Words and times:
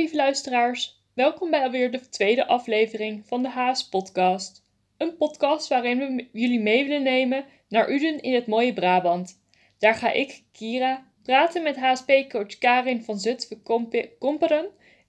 lieve 0.00 0.16
luisteraars, 0.16 1.02
welkom 1.14 1.50
bij 1.50 1.62
alweer 1.62 1.90
de 1.90 2.08
tweede 2.08 2.46
aflevering 2.46 3.26
van 3.26 3.42
de 3.42 3.48
Haas 3.48 3.88
Podcast. 3.88 4.62
Een 4.96 5.16
podcast 5.16 5.68
waarin 5.68 5.98
we 5.98 6.28
jullie 6.32 6.60
mee 6.60 6.84
willen 6.84 7.02
nemen 7.02 7.44
naar 7.68 7.90
Uden 7.90 8.20
in 8.20 8.34
het 8.34 8.46
mooie 8.46 8.72
Brabant. 8.72 9.42
Daar 9.78 9.94
ga 9.94 10.12
ik, 10.12 10.42
Kira, 10.52 11.06
praten 11.22 11.62
met 11.62 11.76
HSP-coach 11.76 12.58
Karin 12.58 13.02
van 13.02 13.18
Zutphen 13.18 13.62
Komperen 14.18 14.66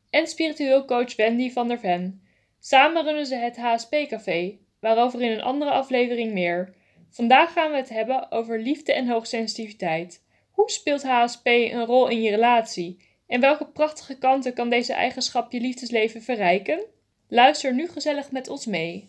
en 0.09 0.27
spiritueel 0.27 0.85
coach 0.85 1.15
Wendy 1.15 1.51
van 1.51 1.67
der 1.67 1.79
Ven. 1.79 2.21
Samen 2.59 3.03
runnen 3.03 3.25
ze 3.25 3.35
het 3.35 3.57
HSP-café, 3.57 4.57
waarover 4.79 5.21
in 5.21 5.31
een 5.31 5.41
andere 5.41 5.71
aflevering 5.71 6.33
meer. 6.33 6.73
Vandaag 7.09 7.53
gaan 7.53 7.71
we 7.71 7.77
het 7.77 7.89
hebben 7.89 8.31
over 8.31 8.59
liefde 8.59 8.93
en 8.93 9.07
hoogsensitiviteit. 9.07 10.23
Hoe 10.51 10.69
speelt 10.69 11.03
HSP 11.03 11.45
een 11.45 11.85
rol 11.85 12.07
in 12.07 12.21
je 12.21 12.29
relatie? 12.29 13.09
En 13.31 13.41
welke 13.41 13.65
prachtige 13.65 14.17
kanten 14.17 14.53
kan 14.53 14.69
deze 14.69 14.93
eigenschap 14.93 15.51
je 15.51 15.59
liefdesleven 15.59 16.21
verrijken? 16.21 16.85
Luister 17.27 17.73
nu 17.73 17.87
gezellig 17.87 18.31
met 18.31 18.47
ons 18.47 18.65
mee. 18.65 19.05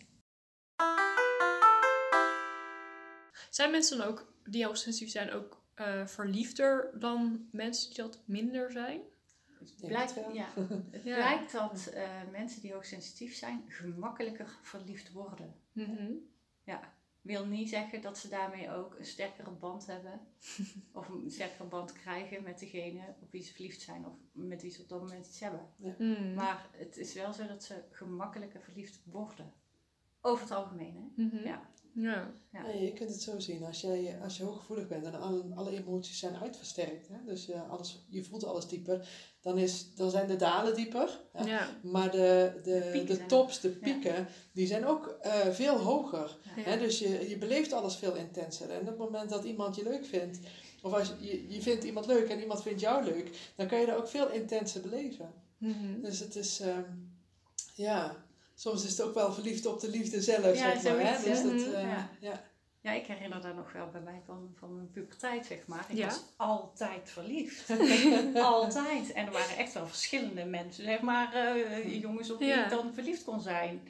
Zijn 3.49 3.71
mensen 3.71 3.97
dan 3.97 4.07
ook 4.07 4.33
die 4.43 4.65
hoogsensitief 4.65 5.11
zijn 5.11 5.31
ook 5.31 5.63
uh, 5.75 6.05
verliefder 6.07 6.91
dan 6.99 7.47
mensen 7.51 7.93
die 7.93 8.03
dat 8.03 8.23
minder 8.25 8.71
zijn? 8.71 9.01
Blijkt, 9.81 10.13
ja, 10.33 10.47
het 10.91 11.03
ja. 11.03 11.15
blijkt 11.15 11.51
dat 11.51 11.91
uh, 11.93 12.03
mensen 12.31 12.61
die 12.61 12.73
hoogsensitief 12.73 13.35
zijn 13.35 13.63
gemakkelijker 13.67 14.57
verliefd 14.61 15.11
worden. 15.11 15.55
Mm 15.71 15.85
-hmm. 15.85 16.19
Ja, 16.63 16.93
wil 17.23 17.45
niet 17.45 17.69
zeggen 17.69 18.01
dat 18.01 18.17
ze 18.17 18.29
daarmee 18.29 18.71
ook 18.71 18.95
een 18.95 19.05
sterkere 19.05 19.51
band 19.51 19.85
hebben. 19.85 20.21
of 20.91 21.09
een 21.09 21.31
sterkere 21.31 21.63
band 21.63 21.93
krijgen 21.93 22.43
met 22.43 22.59
degene 22.59 23.15
op 23.21 23.31
wie 23.31 23.43
ze 23.43 23.53
verliefd 23.53 23.81
zijn. 23.81 24.05
Of 24.05 24.13
met 24.31 24.61
wie 24.61 24.71
ze 24.71 24.81
op 24.81 24.89
dat 24.89 25.01
moment 25.01 25.27
iets 25.27 25.39
hebben. 25.39 25.73
Ja. 25.77 25.95
Mm. 25.97 26.33
Maar 26.33 26.69
het 26.71 26.97
is 26.97 27.13
wel 27.13 27.33
zo 27.33 27.47
dat 27.47 27.63
ze 27.63 27.83
gemakkelijker 27.91 28.61
verliefd 28.61 29.01
worden. 29.05 29.53
Over 30.25 30.43
het 30.43 30.53
algemeen, 30.53 30.95
hè? 30.95 31.23
Mm 31.23 31.29
-hmm. 31.29 31.45
ja. 31.45 31.71
Ja. 31.93 32.33
ja. 32.51 32.67
je 32.69 32.93
kunt 32.93 33.09
het 33.09 33.21
zo 33.21 33.39
zien. 33.39 33.63
Als, 33.63 33.81
jij, 33.81 34.17
als 34.23 34.37
je 34.37 34.43
hooggevoelig 34.43 34.87
bent 34.87 35.05
en 35.05 35.21
alle, 35.21 35.43
alle 35.55 35.77
emoties 35.77 36.19
zijn 36.19 36.35
uitversterkt, 36.35 37.07
hè? 37.07 37.15
dus 37.25 37.45
je, 37.45 37.61
alles, 37.61 38.05
je 38.09 38.23
voelt 38.23 38.45
alles 38.45 38.67
dieper, 38.67 39.07
dan, 39.41 39.57
is, 39.57 39.95
dan 39.95 40.09
zijn 40.09 40.27
de 40.27 40.35
dalen 40.35 40.75
dieper. 40.75 41.19
Ja. 41.45 41.69
Maar 41.83 42.11
de, 42.11 42.59
de, 42.63 43.03
de, 43.07 43.25
tops, 43.25 43.59
de 43.59 43.69
pieken, 43.69 44.27
die 44.51 44.67
zijn 44.67 44.85
ook 44.85 45.17
uh, 45.25 45.47
veel 45.47 45.77
hoger. 45.77 46.37
Hè? 46.43 46.77
Dus 46.77 46.99
je, 46.99 47.29
je 47.29 47.37
beleeft 47.37 47.73
alles 47.73 47.95
veel 47.95 48.15
intenser. 48.15 48.69
En 48.69 48.79
op 48.79 48.87
het 48.87 48.97
moment 48.97 49.29
dat 49.29 49.43
iemand 49.43 49.75
je 49.75 49.83
leuk 49.83 50.05
vindt, 50.05 50.39
of 50.81 50.93
als 50.93 51.13
je, 51.19 51.49
je 51.49 51.61
vindt 51.61 51.83
iemand 51.83 52.05
leuk 52.05 52.29
en 52.29 52.39
iemand 52.39 52.61
vindt 52.61 52.79
jou 52.79 53.03
leuk, 53.03 53.53
dan 53.55 53.67
kan 53.67 53.79
je 53.79 53.85
dat 53.85 53.97
ook 53.97 54.07
veel 54.07 54.31
intenser 54.31 54.81
beleven. 54.81 55.33
Mm 55.57 55.73
-hmm. 55.73 56.01
Dus 56.01 56.19
het 56.19 56.35
is, 56.35 56.61
um, 56.61 57.11
ja, 57.75 58.25
soms 58.63 58.83
is 58.83 58.91
het 58.91 59.01
ook 59.01 59.13
wel 59.13 59.33
verliefd 59.33 59.65
op 59.65 59.79
de 59.79 59.89
liefde 59.89 60.21
zelf, 60.21 60.57
ja, 60.57 60.79
zeg 60.79 60.95
maar. 60.95 61.17
Hè? 61.17 61.23
Dus 61.23 61.43
dat, 61.43 61.51
uh, 61.51 61.81
ja. 61.81 62.09
ja. 62.19 62.51
Ja, 62.81 62.91
ik 62.91 63.05
herinner 63.05 63.41
daar 63.41 63.55
nog 63.55 63.71
wel 63.71 63.89
bij 63.89 64.01
mij 64.01 64.21
van, 64.25 64.53
van 64.55 64.75
mijn 64.75 64.91
puberteit, 64.91 65.45
zeg 65.45 65.67
maar. 65.67 65.85
Ik 65.89 66.03
was 66.03 66.23
altijd 66.37 67.09
verliefd. 67.09 67.69
altijd. 68.35 69.11
En 69.11 69.25
er 69.25 69.31
waren 69.31 69.57
echt 69.57 69.73
wel 69.73 69.87
verschillende 69.87 70.45
mensen, 70.45 70.83
zeg 70.83 71.01
maar, 71.01 71.55
uh, 71.55 72.01
jongens 72.01 72.31
op 72.31 72.39
wie 72.39 72.53
ik 72.53 72.69
dan 72.69 72.93
verliefd 72.93 73.23
kon 73.23 73.41
zijn. 73.41 73.87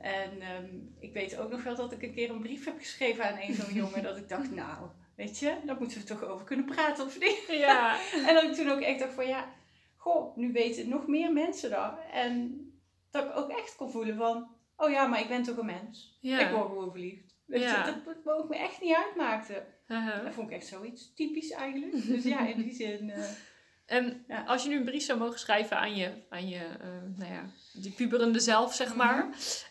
En 0.00 0.30
um, 0.32 0.94
ik 0.98 1.12
weet 1.12 1.36
ook 1.36 1.50
nog 1.50 1.62
wel 1.62 1.76
dat 1.76 1.92
ik 1.92 2.02
een 2.02 2.14
keer 2.14 2.30
een 2.30 2.42
brief 2.42 2.64
heb 2.64 2.78
geschreven 2.78 3.24
aan 3.24 3.38
een 3.40 3.54
zo'n 3.54 3.74
jongen, 3.74 4.02
dat 4.02 4.16
ik 4.16 4.28
dacht, 4.28 4.50
nou, 4.50 4.86
weet 5.14 5.38
je, 5.38 5.56
daar 5.64 5.76
moeten 5.78 5.98
we 5.98 6.04
toch 6.04 6.24
over 6.24 6.46
kunnen 6.46 6.66
praten 6.66 7.04
of 7.04 7.18
niet? 7.18 7.44
Ja. 7.48 7.98
en 8.28 8.34
dat 8.34 8.42
ik 8.42 8.54
toen 8.54 8.70
ook 8.70 8.80
echt 8.80 8.98
dacht 8.98 9.14
van, 9.14 9.26
ja, 9.26 9.52
goh, 9.96 10.36
nu 10.36 10.52
weten 10.52 10.88
nog 10.88 11.06
meer 11.06 11.32
mensen 11.32 11.70
dat. 11.70 11.92
En 12.12 12.65
dat 13.10 13.24
ik 13.24 13.36
ook 13.36 13.50
echt 13.50 13.76
kon 13.76 13.90
voelen 13.90 14.16
van, 14.16 14.48
oh 14.76 14.90
ja, 14.90 15.06
maar 15.06 15.20
ik 15.20 15.28
ben 15.28 15.42
toch 15.42 15.56
een 15.56 15.66
mens. 15.66 16.18
Ja. 16.20 16.38
Ik 16.38 16.50
word 16.50 16.66
gewoon 16.66 16.90
verliefd. 16.90 17.34
Weet 17.46 17.62
je, 17.62 17.82
dat, 18.04 18.24
dat 18.24 18.34
ook 18.34 18.48
me 18.48 18.56
echt 18.56 18.80
niet 18.80 18.94
uitmaakte. 18.94 19.66
Uh-huh. 19.88 20.24
Dat 20.24 20.34
vond 20.34 20.50
ik 20.50 20.56
echt 20.56 20.66
zoiets 20.66 21.14
typisch 21.14 21.50
eigenlijk. 21.50 22.06
Dus 22.06 22.24
ja, 22.24 22.46
in 22.46 22.62
die 22.62 22.74
zin... 22.74 23.08
Uh, 23.08 23.24
en 23.96 24.24
als 24.46 24.62
je 24.62 24.68
nu 24.68 24.76
een 24.76 24.84
brief 24.84 25.02
zou 25.02 25.18
mogen 25.18 25.38
schrijven 25.38 25.78
aan 25.78 25.96
je, 25.96 26.12
aan 26.28 26.48
je 26.48 26.64
uh, 26.80 27.18
nou 27.18 27.32
ja, 27.32 27.44
die 27.72 27.92
puberende 27.92 28.40
zelf, 28.40 28.74
zeg 28.74 28.88
mhm. 28.88 28.96
maar. 28.96 29.28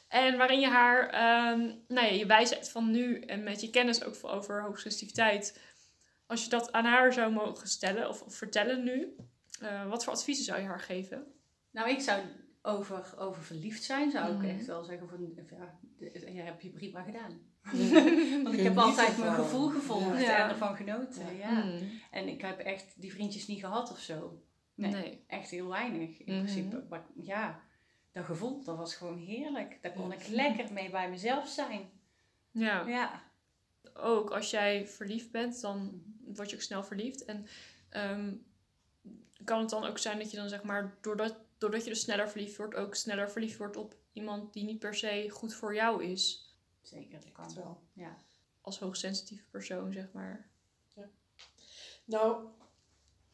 En 0.08 0.38
waarin 0.38 0.60
je 0.60 0.68
haar, 0.68 1.04
um, 1.52 1.84
nou 1.88 2.08
ja, 2.08 2.14
je 2.14 2.26
wijsheid 2.26 2.70
van 2.70 2.92
nu 2.92 3.20
en 3.20 3.44
met 3.44 3.62
je 3.62 3.70
kennis 3.70 4.04
ook 4.04 4.16
over 4.22 4.62
hoogsensitiviteit. 4.62 5.60
Als 6.28 6.44
je 6.44 6.50
dat 6.50 6.72
aan 6.72 6.86
haar 6.86 7.14
zou 7.14 7.32
mogen 7.32 7.68
stellen 7.68 8.10
of, 8.10 8.22
of 8.22 8.36
vertellen 8.36 8.84
nu, 8.84 9.16
uh, 9.62 9.90
wat 9.90 10.04
voor 10.04 10.14
adviezen 10.14 10.46
zou 10.46 10.62
je 10.62 10.68
haar 10.68 10.80
geven? 10.80 11.26
Nou, 11.72 11.90
ik 11.90 12.02
zou 12.02 12.22
over, 12.66 13.14
over 13.18 13.44
verliefd 13.44 13.84
zijn, 13.84 14.12
zou 14.12 14.32
ik 14.32 14.38
mhm. 14.38 14.50
echt 14.50 14.66
wel 14.66 14.84
zeggen 14.84 15.10
van, 15.10 15.34
ja, 15.50 16.32
je 16.32 16.42
hebt 16.42 16.62
je 16.62 16.70
prima 16.70 17.02
gedaan. 17.02 17.40
Want 18.44 18.56
ik 18.56 18.64
heb 18.64 18.78
altijd 18.78 19.18
mijn 19.18 19.34
gevoel 19.34 19.70
gevolgd 19.70 20.24
en 20.24 20.50
ervan 20.50 20.76
genoten. 20.76 21.38
Ja. 21.38 21.64
Mm. 21.64 21.80
En 22.12 22.28
ik 22.28 22.42
heb 22.42 22.60
echt 22.60 23.02
die 23.02 23.12
vriendjes 23.14 23.48
niet 23.48 23.60
gehad 23.60 23.92
of 23.92 24.00
zo. 24.00 24.42
Nee, 24.76 25.24
echt 25.28 25.50
heel 25.50 25.68
weinig 25.68 26.18
in 26.18 26.34
mhm. 26.34 26.44
principe. 26.44 26.86
Maar 26.90 27.06
ja, 27.16 27.60
dat 28.12 28.26
gevoel, 28.26 28.64
dat 28.64 28.78
was 28.78 28.96
gewoon 28.96 29.18
heerlijk. 29.18 29.78
Daar 29.82 29.92
kon 29.92 30.12
ik 30.12 30.28
lekker 30.28 30.74
mee 30.74 30.90
bij 30.90 31.10
mezelf 31.10 31.48
zijn. 31.48 31.90
Ja. 32.52 32.88
ja. 32.88 33.24
Ook 33.94 34.30
als 34.30 34.50
jij 34.50 34.88
verliefd 34.88 35.32
bent, 35.32 35.62
dan 35.62 36.02
word 36.26 36.50
je 36.50 36.56
ook 36.56 36.62
snel 36.62 36.84
verliefd. 36.84 37.26
En 37.26 37.48
ehm, 37.90 38.34
kan 39.44 39.60
het 39.60 39.70
dan 39.70 39.86
ook 39.86 39.98
zijn 39.98 40.18
dat 40.18 40.32
je 40.32 40.38
dan 40.38 40.50
zeg 40.50 40.64
maar, 40.64 40.98
doordat, 41.02 41.38
doordat 41.66 41.84
je 41.84 41.94
dus 41.94 42.02
sneller 42.02 42.30
verliefd 42.30 42.58
wordt, 42.58 42.76
ook 42.76 42.96
sneller 42.96 43.32
verliefd 43.32 43.58
wordt 43.58 43.78
op 43.78 43.96
iemand 44.14 44.54
die 44.54 44.64
niet 44.64 44.80
per 44.80 44.96
se 44.96 45.30
goed 45.30 45.54
voor 45.54 45.76
jou 45.76 46.04
is? 46.04 46.54
Zeker, 46.82 47.22
dat 47.22 47.32
kan 47.32 47.54
wel. 47.56 47.82
Ja. 47.94 48.24
Als 48.62 48.80
hoogsensitieve 48.80 49.44
persoon, 49.50 49.94
zeg 49.94 50.12
maar. 50.12 50.50
Ja. 50.94 51.10
Nou, 52.06 52.48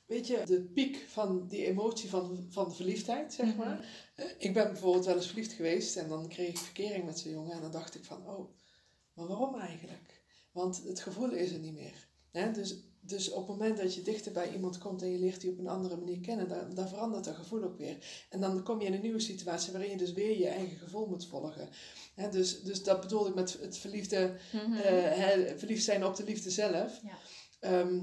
weet 0.06 0.28
je, 0.28 0.44
de 0.46 0.62
piek 0.62 0.98
van 0.98 1.48
die 1.48 1.66
emotie 1.66 2.10
van, 2.10 2.46
van 2.50 2.76
verliefdheid, 2.76 3.34
zeg 3.34 3.48
mhm. 3.48 3.58
maar. 3.58 4.10
Eh, 4.16 4.26
ik 4.38 4.54
ben 4.54 4.72
bijvoorbeeld 4.72 5.06
wel 5.06 5.16
eens 5.16 5.28
verliefd 5.28 5.54
geweest 5.54 5.98
en 5.98 6.08
dan 6.08 6.28
kreeg 6.28 6.50
ik 6.50 6.58
verkering 6.58 7.06
met 7.06 7.20
zo'n 7.20 7.32
jongen 7.32 7.56
en 7.56 7.62
dan 7.62 7.72
dacht 7.72 7.96
ik 7.96 8.06
van, 8.06 8.28
oh, 8.28 8.50
maar 9.14 9.28
waarom 9.28 9.60
eigenlijk? 9.60 10.24
Want 10.52 10.84
het 10.84 11.00
gevoel 11.00 11.32
is 11.32 11.52
er 11.52 11.60
niet 11.60 11.74
meer. 11.74 12.08
Hè? 12.32 12.52
Dus 12.52 12.76
dus 13.12 13.32
op 13.32 13.48
het 13.48 13.58
moment 13.58 13.78
dat 13.78 13.96
je 13.96 14.02
dichter 14.02 14.32
bij 14.32 14.54
iemand 14.54 14.78
komt 14.78 15.02
en 15.02 15.12
je 15.12 15.20
leert 15.20 15.42
die 15.42 15.52
op 15.52 15.60
een 15.60 15.68
andere 15.68 15.98
manier 15.98 16.20
kennen, 16.20 16.76
dan, 16.76 16.88
verandert 16.88 17.24
dat 17.24 17.36
gevoel 17.36 17.64
ook 17.64 17.78
weer. 17.78 17.98
En 18.30 18.40
dan 18.40 18.64
kom 18.64 18.82
je 18.82 18.88
in 18.88 18.94
een 18.94 19.02
nieuwe 19.02 19.20
situatie 19.20 19.72
waarin 19.72 19.90
je 19.90 19.98
dus 19.98 20.14
weer 20.14 20.38
je 20.38 20.48
eigen 20.48 20.78
gevoel 20.78 21.08
moet 21.08 21.26
volgen. 21.26 21.70
dus, 22.32 22.62
dus 22.62 22.84
dat 22.84 23.02
bedoel 23.02 23.28
ik 23.28 23.36
met 23.36 23.58
het 23.62 23.78
verliefde, 23.78 24.38
mm 24.52 24.76
verliefd 25.58 25.84
zijn 25.84 26.06
op 26.06 26.16
de 26.16 26.24
liefde 26.24 26.50
zelf. 26.50 27.02
Ja. 27.04 27.18
Ehm, 27.60 28.00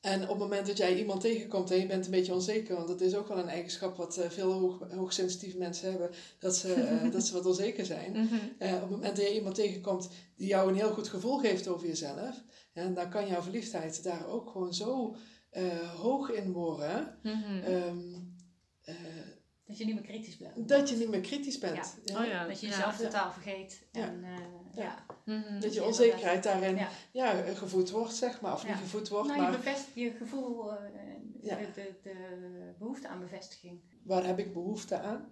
en 0.00 0.22
op 0.22 0.28
het 0.28 0.38
moment 0.38 0.66
dat 0.66 0.76
jij 0.76 0.98
iemand 0.98 1.20
tegenkomt 1.20 1.70
en 1.70 1.78
je 1.78 1.86
bent 1.86 2.04
een 2.04 2.10
beetje 2.10 2.34
onzeker, 2.34 2.76
want 2.76 2.88
dat 2.88 3.00
is 3.00 3.14
ook 3.14 3.28
wel 3.28 3.38
een 3.38 3.48
eigenschap 3.48 3.96
wat 3.96 4.18
uh, 4.18 4.30
veel 4.30 4.52
hoog, 4.52 4.90
hoogsensitieve 4.90 5.58
mensen 5.58 5.90
hebben, 5.90 6.10
dat 6.38 6.56
ze, 6.56 7.00
uh, 7.04 7.12
dat 7.12 7.24
ze 7.24 7.32
wat 7.32 7.46
onzeker 7.46 7.86
zijn. 7.86 8.12
Mm 8.12 8.28
op 8.58 8.80
het 8.80 8.90
moment 8.90 9.16
dat 9.16 9.26
je 9.26 9.34
iemand 9.34 9.54
tegenkomt 9.54 10.08
die 10.36 10.48
jou 10.48 10.68
een 10.68 10.76
heel 10.76 10.92
goed 10.92 11.08
gevoel 11.08 11.38
geeft 11.38 11.68
over 11.68 11.86
jezelf, 11.86 12.42
en 12.72 12.94
dan 12.94 13.10
kan 13.10 13.26
jouw 13.26 13.42
verliefdheid 13.42 14.02
daar 14.02 14.26
ook 14.26 14.50
gewoon 14.50 14.74
zo 14.74 15.16
uh, 15.52 15.94
hoog 15.94 16.30
in 16.30 16.52
worden. 16.52 17.18
Um, 17.64 18.36
uh, 18.84 18.94
dat 19.70 19.78
je 19.78 19.84
niet 19.84 19.94
meer 19.94 20.04
kritisch 20.04 20.36
bent. 20.36 20.68
Dat 20.68 20.88
je 20.88 20.96
niet 20.96 21.08
meer 21.08 21.20
kritisch 21.20 21.58
bent. 21.58 21.96
Ja. 22.04 22.20
Oh, 22.20 22.26
ja. 22.26 22.46
Dat 22.46 22.60
je 22.60 22.66
jezelf 22.66 22.96
totaal 22.96 23.32
vergeet. 23.32 23.82
En, 23.92 24.24
uh, 24.24 24.84
ja. 24.84 25.04
Mm-hmm. 25.24 25.60
Dat 25.60 25.74
je 25.74 25.84
onzekerheid 25.84 26.42
daarin 26.42 26.78
ja. 27.12 27.30
gevoed 27.54 27.90
wordt, 27.90 28.14
zeg 28.14 28.40
maar. 28.40 28.52
Of 28.52 28.66
niet 28.66 28.76
gevoed 28.76 29.08
wordt, 29.08 29.28
nou, 29.28 29.40
maar... 29.40 29.50
Je, 29.50 29.56
bevest, 29.56 29.86
je 29.94 30.10
gevoel, 30.10 30.64
de, 31.42 31.68
de, 31.74 31.94
de, 32.02 32.14
behoefte 32.78 33.08
aan 33.08 33.20
bevestiging. 33.20 33.80
Waar 34.02 34.26
heb 34.26 34.38
ik 34.38 34.52
behoefte 34.52 34.98
aan? 34.98 35.28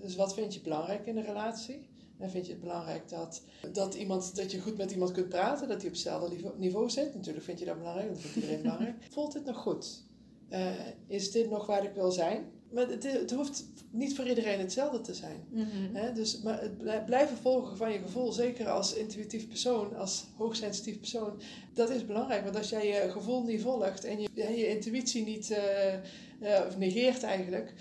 dus 0.00 0.16
wat 0.16 0.34
vind 0.34 0.54
je 0.54 0.60
belangrijk 0.60 1.06
in 1.06 1.16
een 1.16 1.24
relatie? 1.24 1.88
En 2.18 2.30
vind 2.30 2.46
je 2.46 2.52
het 2.52 2.60
belangrijk 2.60 3.08
dat, 3.08 3.42
dat, 3.72 3.94
iemand, 3.94 4.36
dat 4.36 4.52
je 4.52 4.60
goed 4.60 4.76
met 4.76 4.90
iemand 4.90 5.12
kunt 5.12 5.28
praten, 5.28 5.68
dat 5.68 5.76
hij 5.76 5.86
op 5.86 5.92
hetzelfde 5.92 6.52
niveau 6.56 6.90
zit? 6.90 7.14
Natuurlijk 7.14 7.44
vind 7.44 7.58
je 7.58 7.64
dat 7.64 7.78
belangrijk, 7.78 8.08
dat 8.08 8.20
vindt 8.20 8.36
iedereen 8.36 8.62
belangrijk. 8.62 8.96
Voelt 9.10 9.32
dit 9.32 9.44
nog 9.44 9.56
goed? 9.56 10.06
Uh, 10.50 10.70
is 11.06 11.30
dit 11.30 11.50
nog 11.50 11.66
waar 11.66 11.84
ik 11.84 11.94
wil 11.94 12.10
zijn? 12.10 12.50
Maar 12.70 12.88
het, 12.88 13.12
het 13.12 13.30
hoeft 13.30 13.64
niet 13.90 14.16
voor 14.16 14.28
iedereen 14.28 14.58
hetzelfde 14.58 15.00
te 15.00 15.14
zijn. 15.14 15.44
Mm 15.50 16.14
dus, 16.14 16.42
maar 16.42 16.60
het 16.60 17.06
blijven 17.06 17.36
volgen 17.36 17.76
van 17.76 17.92
je 17.92 17.98
gevoel, 17.98 18.32
zeker 18.32 18.68
als 18.68 18.94
intuïtief 18.94 19.48
persoon, 19.48 19.96
als 19.96 20.26
hoogsensitief 20.36 20.98
persoon, 20.98 21.40
dat 21.74 21.90
is 21.90 22.06
belangrijk. 22.06 22.44
Want 22.44 22.56
als 22.56 22.68
jij 22.68 22.86
je 22.86 23.10
gevoel 23.10 23.42
niet 23.42 23.62
volgt 23.62 24.04
en 24.04 24.20
je, 24.20 24.28
je 24.34 24.68
intuïtie 24.68 25.24
niet 25.24 25.50
uh, 25.50 25.94
uh, 26.42 26.76
negeert 26.76 27.22
eigenlijk, 27.22 27.74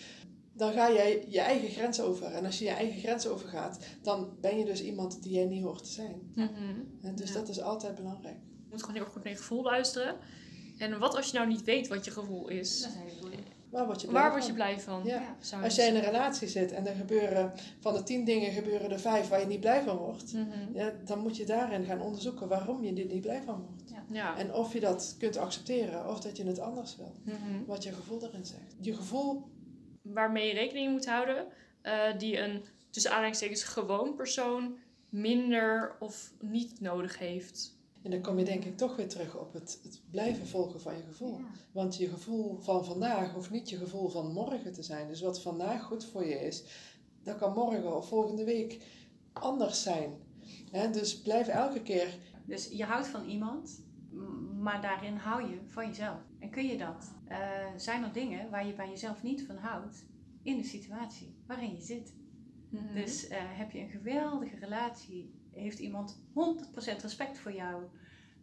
dan 0.53 0.73
ga 0.73 0.91
jij 0.93 1.25
je 1.27 1.39
eigen 1.39 1.69
grens 1.69 2.01
over. 2.01 2.25
En 2.25 2.45
als 2.45 2.59
je 2.59 2.65
je 2.65 2.71
eigen 2.71 2.99
grens 2.99 3.27
overgaat, 3.27 3.79
dan 4.01 4.29
ben 4.41 4.57
je 4.57 4.65
dus 4.65 4.83
iemand 4.83 5.23
die 5.23 5.33
jij 5.33 5.45
niet 5.45 5.63
hoort 5.63 5.83
te 5.83 5.91
zijn. 5.91 6.31
Mm 6.35 6.45
en 7.01 7.15
dus 7.15 7.33
dat 7.33 7.49
is 7.49 7.61
altijd 7.61 7.95
belangrijk. 7.95 8.37
Je 8.49 8.67
moet 8.69 8.83
gewoon 8.83 8.95
heel 8.95 9.11
goed 9.11 9.23
naar 9.23 9.33
je 9.33 9.39
gevoel 9.39 9.63
luisteren. 9.63 10.15
En 10.77 10.99
wat 10.99 11.15
als 11.15 11.31
je 11.31 11.37
nou 11.37 11.47
niet 11.47 11.63
weet 11.63 11.87
wat 11.87 12.05
je 12.05 12.11
gevoel 12.11 12.47
is? 12.47 12.81
Dat 12.81 12.91
is 12.91 13.13
heel 13.13 13.29
waar 13.69 13.85
word 13.85 14.01
je 14.01 14.07
blij 14.07 14.21
waar 14.21 14.29
van? 14.31 14.39
word 14.39 14.47
je 14.49 14.53
blij 14.55 14.79
van? 14.79 15.01
Ja. 15.05 15.35
zou 15.39 15.63
Als 15.63 15.75
je 15.75 15.81
jij 15.81 15.89
in 15.89 15.95
een 15.95 16.01
relatie 16.01 16.47
zit 16.47 16.71
en 16.71 16.87
er 16.87 16.95
gebeuren 16.95 17.53
van 17.79 17.93
de 17.93 18.03
tien 18.03 18.25
dingen 18.25 18.51
gebeuren 18.51 18.91
er 18.91 18.99
vijf 18.99 19.27
waar 19.27 19.39
je 19.39 19.45
niet 19.45 19.59
blij 19.59 19.83
van 19.83 19.97
wordt, 19.97 20.33
Mhm. 20.33 20.47
ja, 20.73 20.93
dan 21.05 21.19
moet 21.19 21.37
je 21.37 21.45
daarin 21.45 21.85
gaan 21.85 22.01
onderzoeken 22.01 22.47
waarom 22.47 22.83
je 22.83 22.93
er 22.93 23.05
niet 23.05 23.21
blij 23.21 23.41
van 23.41 23.65
wordt. 23.67 23.91
Ja. 24.11 24.37
En 24.37 24.53
of 24.53 24.73
je 24.73 24.79
dat 24.79 25.15
kunt 25.19 25.37
accepteren 25.37 26.09
of 26.09 26.19
dat 26.19 26.37
je 26.37 26.43
het 26.45 26.59
anders 26.59 26.95
wil. 26.95 27.13
Mhm. 27.23 27.65
Wat 27.65 27.83
je 27.83 27.91
gevoel 27.91 28.23
erin 28.23 28.45
zegt. 28.45 28.75
Je 28.81 28.93
gevoel, 28.93 29.47
Waarmee 30.01 30.47
je 30.47 30.53
rekening 30.53 30.91
moet 30.91 31.05
houden, 31.05 31.45
eh, 31.81 32.17
die 32.17 32.39
een 32.39 32.65
tussen 32.89 33.11
aanhalingstekens 33.11 33.63
gewoon 33.63 34.15
persoon 34.15 34.77
minder 35.09 35.95
of 35.99 36.31
niet 36.39 36.79
nodig 36.81 37.19
heeft. 37.19 37.76
En 38.07 38.13
dan 38.13 38.21
kom 38.21 38.37
je 38.37 38.45
denk 38.45 38.63
ik 38.63 38.77
toch 38.77 38.95
weer 38.95 39.07
terug 39.07 39.37
op 39.37 39.53
het, 39.53 39.79
het 39.83 40.01
blijven 40.11 40.47
volgen 40.47 40.81
van 40.81 40.95
je 40.95 41.03
gevoel. 41.03 41.39
Want 41.71 41.97
je 41.97 42.07
gevoel 42.07 42.57
van 42.61 42.85
vandaag 42.85 43.33
hoeft 43.33 43.49
niet 43.49 43.69
je 43.69 43.77
gevoel 43.77 44.09
van 44.09 44.33
morgen 44.33 44.73
te 44.73 44.83
zijn. 44.83 45.07
Dus 45.07 45.21
wat 45.21 45.41
vandaag 45.41 45.83
goed 45.83 46.05
voor 46.05 46.25
je 46.25 46.35
is, 46.35 46.63
dat 47.23 47.37
kan 47.37 47.53
morgen 47.53 47.95
of 47.95 48.07
volgende 48.07 48.43
week 48.43 48.81
anders 49.33 49.83
zijn. 49.83 50.13
Hè, 50.71 50.89
dus 50.89 51.21
blijf 51.21 51.47
elke 51.47 51.81
keer 51.81 52.17
Dus 52.45 52.69
je 52.71 52.83
houdt 52.83 53.07
van 53.07 53.25
iemand, 53.25 53.83
maar 54.59 54.81
daarin 54.81 55.15
hou 55.15 55.49
je 55.49 55.59
van 55.65 55.87
jezelf. 55.87 56.19
En 56.39 56.49
kun 56.49 56.67
je 56.67 56.77
dat? 56.77 57.13
Eh, 57.25 57.37
zijn 57.77 58.03
er 58.03 58.13
dingen 58.13 58.49
waar 58.49 58.67
je 58.67 58.73
bij 58.73 58.89
jezelf 58.89 59.23
niet 59.23 59.45
van 59.45 59.57
houdt 59.57 60.05
in 60.43 60.57
de 60.57 60.63
situatie 60.63 61.35
waarin 61.47 61.75
je 61.75 61.81
zit? 61.81 62.13
Mhm. 62.69 62.93
Dus 62.93 63.27
eh, 63.27 63.37
heb 63.41 63.71
je 63.71 63.79
een 63.79 63.89
geweldige 63.89 64.55
relatie, 64.55 65.33
heeft 65.57 65.79
iemand 65.79 66.19
100% 66.33 67.01
respect 67.01 67.37
voor 67.37 67.53
jou 67.53 67.83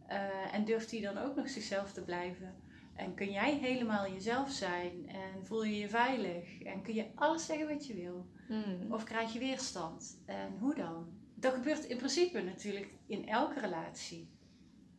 eh, 0.07 0.55
en 0.55 0.65
durft 0.65 0.91
hij 0.91 1.01
dan 1.01 1.19
ook 1.19 1.37
nog 1.37 1.49
zichzelf 1.49 1.93
te 1.93 2.03
blijven? 2.03 2.55
En 2.95 3.15
kun 3.15 3.31
jij 3.31 3.55
helemaal 3.55 4.13
jezelf 4.13 4.51
zijn 4.51 5.09
en 5.09 5.47
voel 5.47 5.65
je 5.65 5.79
je 5.79 5.89
veilig 5.89 6.63
en 6.63 6.83
kun 6.83 6.95
je 6.95 7.07
alles 7.15 7.47
zeggen 7.47 7.69
wat 7.69 7.87
je 7.87 7.95
wil? 7.95 8.27
Mhm. 8.49 8.93
Of 8.93 9.05
krijg 9.05 9.33
je 9.33 9.39
weerstand? 9.39 10.23
En 10.27 10.57
hoe 10.59 10.75
dan? 10.75 11.07
Dat 11.35 11.55
gebeurt 11.55 11.85
in 11.85 11.97
principe 11.97 12.43
natuurlijk 12.43 12.89
in 13.07 13.29
elke 13.29 13.61
relatie. 13.61 14.29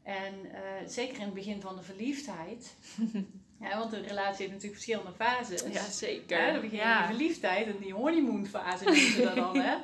En 0.04 0.52
eh, 0.52 0.62
zeker 0.88 1.16
in 1.16 1.26
het 1.26 1.34
begin 1.34 1.62
van 1.62 1.76
de 1.76 1.82
verliefdheid. 1.82 2.76
ja, 3.62 3.78
want 3.78 3.94
een 3.94 4.08
relatie 4.08 4.38
heeft 4.38 4.52
natuurlijk 4.52 4.74
verschillende 4.74 5.14
fases. 5.14 5.64
Ja, 5.74 5.84
zeker. 5.84 6.38
Ja, 6.38 6.52
dan 6.52 6.62
begin 6.62 6.78
je 6.78 6.84
ja. 6.84 7.02
je 7.02 7.08
verliefdheid 7.08 7.68
en 7.68 7.78
die 7.80 7.94
honeymoon 7.94 8.46
fase 8.46 8.84
noemen 8.84 9.12
ze 9.12 9.22
dat 9.22 9.36
dan. 9.36 9.60
Hè? 9.60 9.76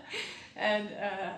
En 0.54 1.02
eh, 1.02 1.30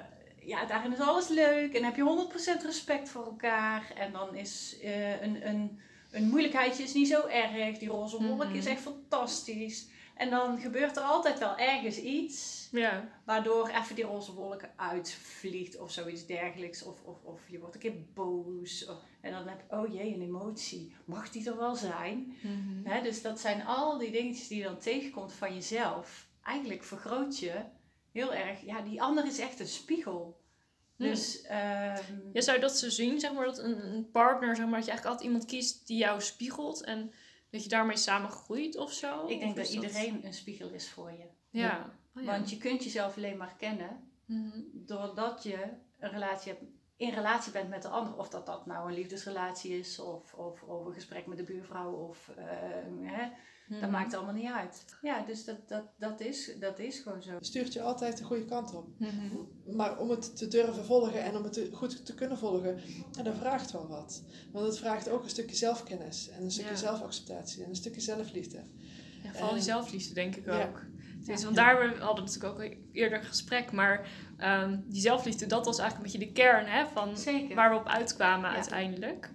ja, 0.45 0.65
daarin 0.65 0.91
is 0.93 0.99
alles 0.99 1.27
leuk 1.27 1.73
en 1.73 1.83
heb 1.83 1.95
je 1.95 2.27
100% 2.61 2.65
respect 2.65 3.09
voor 3.09 3.25
elkaar. 3.25 3.91
En 3.95 4.11
dan 4.11 4.35
is 4.35 4.77
eh, 4.81 5.21
een, 5.21 5.47
een, 5.47 5.79
een 6.11 6.27
moeilijkheidje 6.29 6.83
is 6.83 6.93
niet 6.93 7.07
zo 7.07 7.25
erg. 7.27 7.77
Die 7.77 7.89
roze 7.89 8.23
wolk 8.23 8.43
Mhm. 8.43 8.55
is 8.55 8.65
echt 8.65 8.81
fantastisch. 8.81 9.87
En 10.15 10.29
dan 10.29 10.59
gebeurt 10.59 10.97
er 10.97 11.03
altijd 11.03 11.39
wel 11.39 11.57
ergens 11.57 11.97
iets 11.97 12.67
Ja. 12.71 13.09
waardoor 13.25 13.67
even 13.67 13.95
die 13.95 14.03
roze 14.03 14.33
wolk 14.33 14.61
uitvliegt 14.75 15.77
of 15.79 15.91
zoiets 15.91 16.25
dergelijks. 16.25 16.83
Of, 16.83 17.01
of, 17.03 17.23
of 17.23 17.41
je 17.49 17.59
wordt 17.59 17.75
een 17.75 17.81
keer 17.81 18.03
boos. 18.13 18.85
Of, 18.89 18.95
en 19.21 19.31
dan 19.31 19.47
heb 19.47 19.63
je, 19.69 19.75
oh 19.77 19.93
jee, 19.93 20.13
een 20.13 20.21
emotie. 20.21 20.95
Mag 21.05 21.29
die 21.29 21.49
er 21.49 21.57
wel 21.57 21.75
zijn? 21.75 22.35
Hè, 22.83 23.01
dus 23.01 23.21
dat 23.21 23.39
zijn 23.39 23.65
al 23.65 23.97
die 23.97 24.11
dingetjes 24.11 24.47
die 24.47 24.57
je 24.57 24.63
dan 24.63 24.77
tegenkomt 24.77 25.33
van 25.33 25.53
jezelf. 25.53 26.27
Eigenlijk 26.43 26.83
vergroot 26.83 27.39
je 27.39 27.53
heel 28.13 28.33
erg. 28.33 28.61
Ja, 28.61 28.81
die 28.81 29.01
ander 29.01 29.25
is 29.25 29.39
echt 29.39 29.59
een 29.59 29.67
spiegel. 29.67 30.41
Hmm. 30.95 31.07
Dus 31.07 31.41
Ja, 32.33 32.41
zou 32.41 32.55
je 32.55 32.61
dat 32.61 32.77
zo 32.77 32.89
zien, 32.89 33.19
zeg 33.19 33.33
maar, 33.33 33.45
dat 33.45 33.57
een, 33.59 33.93
een 33.93 34.11
partner, 34.11 34.55
zeg 34.55 34.65
maar, 34.65 34.75
dat 34.75 34.85
je 34.85 34.91
eigenlijk 34.91 35.05
altijd 35.05 35.27
iemand 35.27 35.45
kiest 35.45 35.87
die 35.87 35.97
jou 35.97 36.21
spiegelt 36.21 36.83
en 36.83 37.13
dat 37.49 37.63
je 37.63 37.69
daarmee 37.69 37.97
samen 37.97 38.29
groeit 38.29 38.77
of 38.77 38.91
zo? 38.91 39.27
ik 39.27 39.39
denk 39.39 39.55
dat 39.55 39.69
iedereen 39.69 40.25
een 40.25 40.33
spiegel 40.33 40.69
is 40.69 40.89
voor 40.89 41.11
je. 41.11 41.25
Ja. 41.49 41.95
Oh, 42.15 42.23
ja. 42.23 42.31
Want 42.31 42.49
je 42.49 42.57
kunt 42.57 42.83
jezelf 42.83 43.17
alleen 43.17 43.37
maar 43.37 43.55
kennen 43.57 44.11
Mhm. 44.25 44.59
doordat 44.73 45.43
je 45.43 45.67
een 45.99 46.09
relatie 46.09 46.51
hebt, 46.51 46.63
in 46.95 47.09
relatie 47.09 47.51
bent 47.51 47.69
met 47.69 47.81
de 47.81 47.87
ander. 47.87 48.17
Of 48.17 48.29
dat 48.29 48.45
dat 48.45 48.65
nou 48.65 48.87
een 48.87 48.93
liefdesrelatie 48.93 49.79
is, 49.79 49.99
of, 49.99 50.33
of, 50.33 50.63
of 50.63 50.85
een 50.85 50.93
gesprek 50.93 51.25
met 51.25 51.37
de 51.37 51.43
buurvrouw, 51.43 51.91
of 51.91 52.31
ehm, 52.37 53.03
hè, 53.03 53.29
dat 53.73 53.81
Mhm. 53.89 53.91
maakt 53.91 54.13
allemaal 54.13 54.33
niet 54.33 54.51
uit. 54.51 54.85
Ja, 55.01 55.25
dus 55.25 55.45
dat, 55.45 55.67
dat, 55.67 55.83
dat, 55.97 56.19
is, 56.19 56.51
dat 56.59 56.79
is 56.79 56.99
gewoon 56.99 57.21
zo. 57.21 57.37
stuurt 57.39 57.73
je 57.73 57.81
altijd 57.81 58.17
de 58.17 58.23
goede 58.23 58.45
kant 58.45 58.73
op. 58.75 58.87
Mhm. 58.97 59.75
Maar 59.75 59.97
om 59.99 60.09
het 60.09 60.37
te 60.37 60.47
durven 60.47 60.85
volgen 60.85 61.23
en 61.23 61.35
om 61.37 61.43
het 61.43 61.53
te- 61.53 61.69
goed 61.73 62.05
te 62.05 62.13
kunnen 62.13 62.37
volgen, 62.37 62.79
ja, 63.11 63.23
dat 63.23 63.35
vraagt 63.37 63.71
wel 63.71 63.87
wat. 63.87 64.23
Want 64.51 64.65
het 64.65 64.77
vraagt 64.77 65.09
ook 65.09 65.23
een 65.23 65.29
stukje 65.29 65.55
zelfkennis 65.55 66.29
en 66.29 66.43
een 66.43 66.51
stukje 66.51 66.71
Ja. 66.71 66.77
zelfacceptatie 66.77 67.63
en 67.63 67.69
een 67.69 67.75
stukje 67.75 68.01
zelfliefde. 68.01 68.61
Ja, 69.23 69.31
vooral 69.31 69.53
die 69.53 69.61
zelfliefde, 69.63 70.13
denk 70.13 70.35
ik 70.35 70.45
Ja. 70.45 70.67
ook. 70.67 70.81
Tenminste, 71.17 71.45
want 71.45 71.55
daar 71.57 71.79
we 71.79 71.97
hadden 72.03 72.25
we 72.25 72.31
natuurlijk 72.31 72.61
ook 72.73 72.77
eerder 72.91 73.17
een 73.19 73.25
gesprek, 73.25 73.71
maar 73.71 74.09
ehm, 74.37 74.79
die 74.85 75.01
zelfliefde, 75.01 75.45
dat 75.45 75.65
was 75.65 75.79
eigenlijk 75.79 76.13
een 76.13 76.19
beetje 76.19 76.33
de 76.33 76.41
kern 76.41 76.65
hè, 76.65 76.85
van 76.87 77.17
Zeker. 77.17 77.55
waar 77.55 77.69
we 77.69 77.75
op 77.75 77.87
uitkwamen 77.87 78.49
Ja. 78.49 78.55
uiteindelijk. 78.55 79.31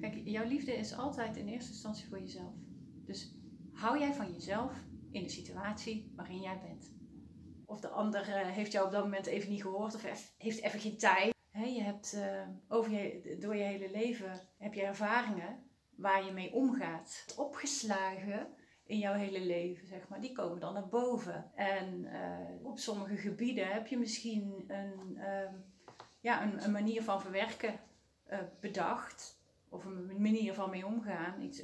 Kijk, 0.00 0.20
jouw 0.24 0.46
liefde 0.46 0.72
is 0.76 0.94
altijd 0.96 1.36
in 1.36 1.48
eerste 1.48 1.70
instantie 1.70 2.06
voor 2.08 2.20
jezelf. 2.20 2.52
Dus 3.06 3.30
hou 3.78 3.98
jij 3.98 4.14
van 4.14 4.32
jezelf 4.32 4.72
in 5.10 5.22
de 5.22 5.28
situatie 5.28 6.12
waarin 6.16 6.40
jij 6.40 6.60
bent. 6.66 6.92
Of 7.64 7.80
de 7.80 7.88
ander 7.88 8.28
eh, 8.28 8.46
heeft 8.46 8.72
jou 8.72 8.86
op 8.86 8.92
dat 8.92 9.02
moment 9.02 9.26
even 9.26 9.50
niet 9.50 9.62
gehoord 9.62 9.94
of 9.94 10.02
heeft 10.38 10.62
even 10.62 10.80
geen 10.80 10.96
tijd. 10.98 11.36
Je 11.52 11.82
hebt 11.82 12.12
eh, 12.12 12.48
over 12.68 12.92
je, 12.92 13.36
door 13.40 13.56
je 13.56 13.62
hele 13.62 13.90
leven 13.90 14.40
heb 14.58 14.74
je 14.74 14.82
ervaringen 14.82 15.62
waar 15.96 16.24
je 16.24 16.32
mee 16.32 16.52
omgaat. 16.52 17.34
Opgeslagen 17.36 18.46
in 18.86 18.98
jouw 18.98 19.14
hele 19.14 19.40
leven, 19.40 19.86
zeg 19.86 20.08
maar, 20.08 20.20
die 20.20 20.32
komen 20.32 20.60
dan 20.60 20.74
naar 20.74 20.88
boven. 20.88 21.50
En 21.54 22.04
eh, 22.04 22.66
op 22.66 22.78
sommige 22.78 23.16
gebieden 23.16 23.68
heb 23.68 23.86
je 23.86 23.98
misschien 23.98 24.64
een, 24.66 25.16
ehm, 25.16 25.54
ja, 26.20 26.42
een, 26.42 26.64
een 26.64 26.72
manier 26.72 27.02
van 27.02 27.20
verwerken 27.20 27.80
bedacht. 28.60 29.36
Of 29.68 29.84
een 29.84 30.22
manier 30.22 30.54
van 30.54 30.70
mee 30.70 30.86
omgaan. 30.86 31.42
Iets, 31.42 31.62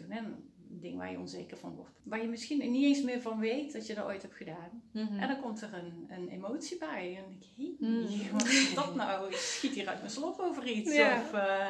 ding 0.80 0.96
waar 0.96 1.10
je 1.10 1.18
onzeker 1.18 1.56
van 1.58 1.74
wordt. 1.74 2.00
Waar 2.02 2.22
je 2.22 2.28
misschien 2.28 2.70
niet 2.72 2.84
eens 2.84 3.02
meer 3.02 3.20
van 3.20 3.38
weet 3.38 3.72
dat 3.72 3.86
je 3.86 3.94
dat 3.94 4.04
ooit 4.04 4.22
hebt 4.22 4.34
gedaan. 4.34 4.82
Mhm. 4.92 5.18
En 5.18 5.28
dan 5.28 5.40
komt 5.40 5.60
er 5.62 5.74
een, 5.74 6.06
een 6.08 6.28
emotie 6.28 6.78
bij. 6.78 7.16
En 7.16 7.22
dan 7.22 7.30
denk 7.30 7.42
ik, 7.42 7.80
hé, 7.80 7.86
Mm. 7.88 8.32
wat 8.32 8.46
is 8.46 8.74
dat 8.74 8.94
nou? 8.94 9.28
Ik 9.30 9.36
schiet 9.36 9.74
hier 9.74 9.88
uit 9.88 9.98
mijn 9.98 10.10
slop 10.10 10.38
over 10.40 10.66
iets. 10.68 10.94
Ja. 10.94 11.20
Of, 11.20 11.32
eh, 11.32 11.68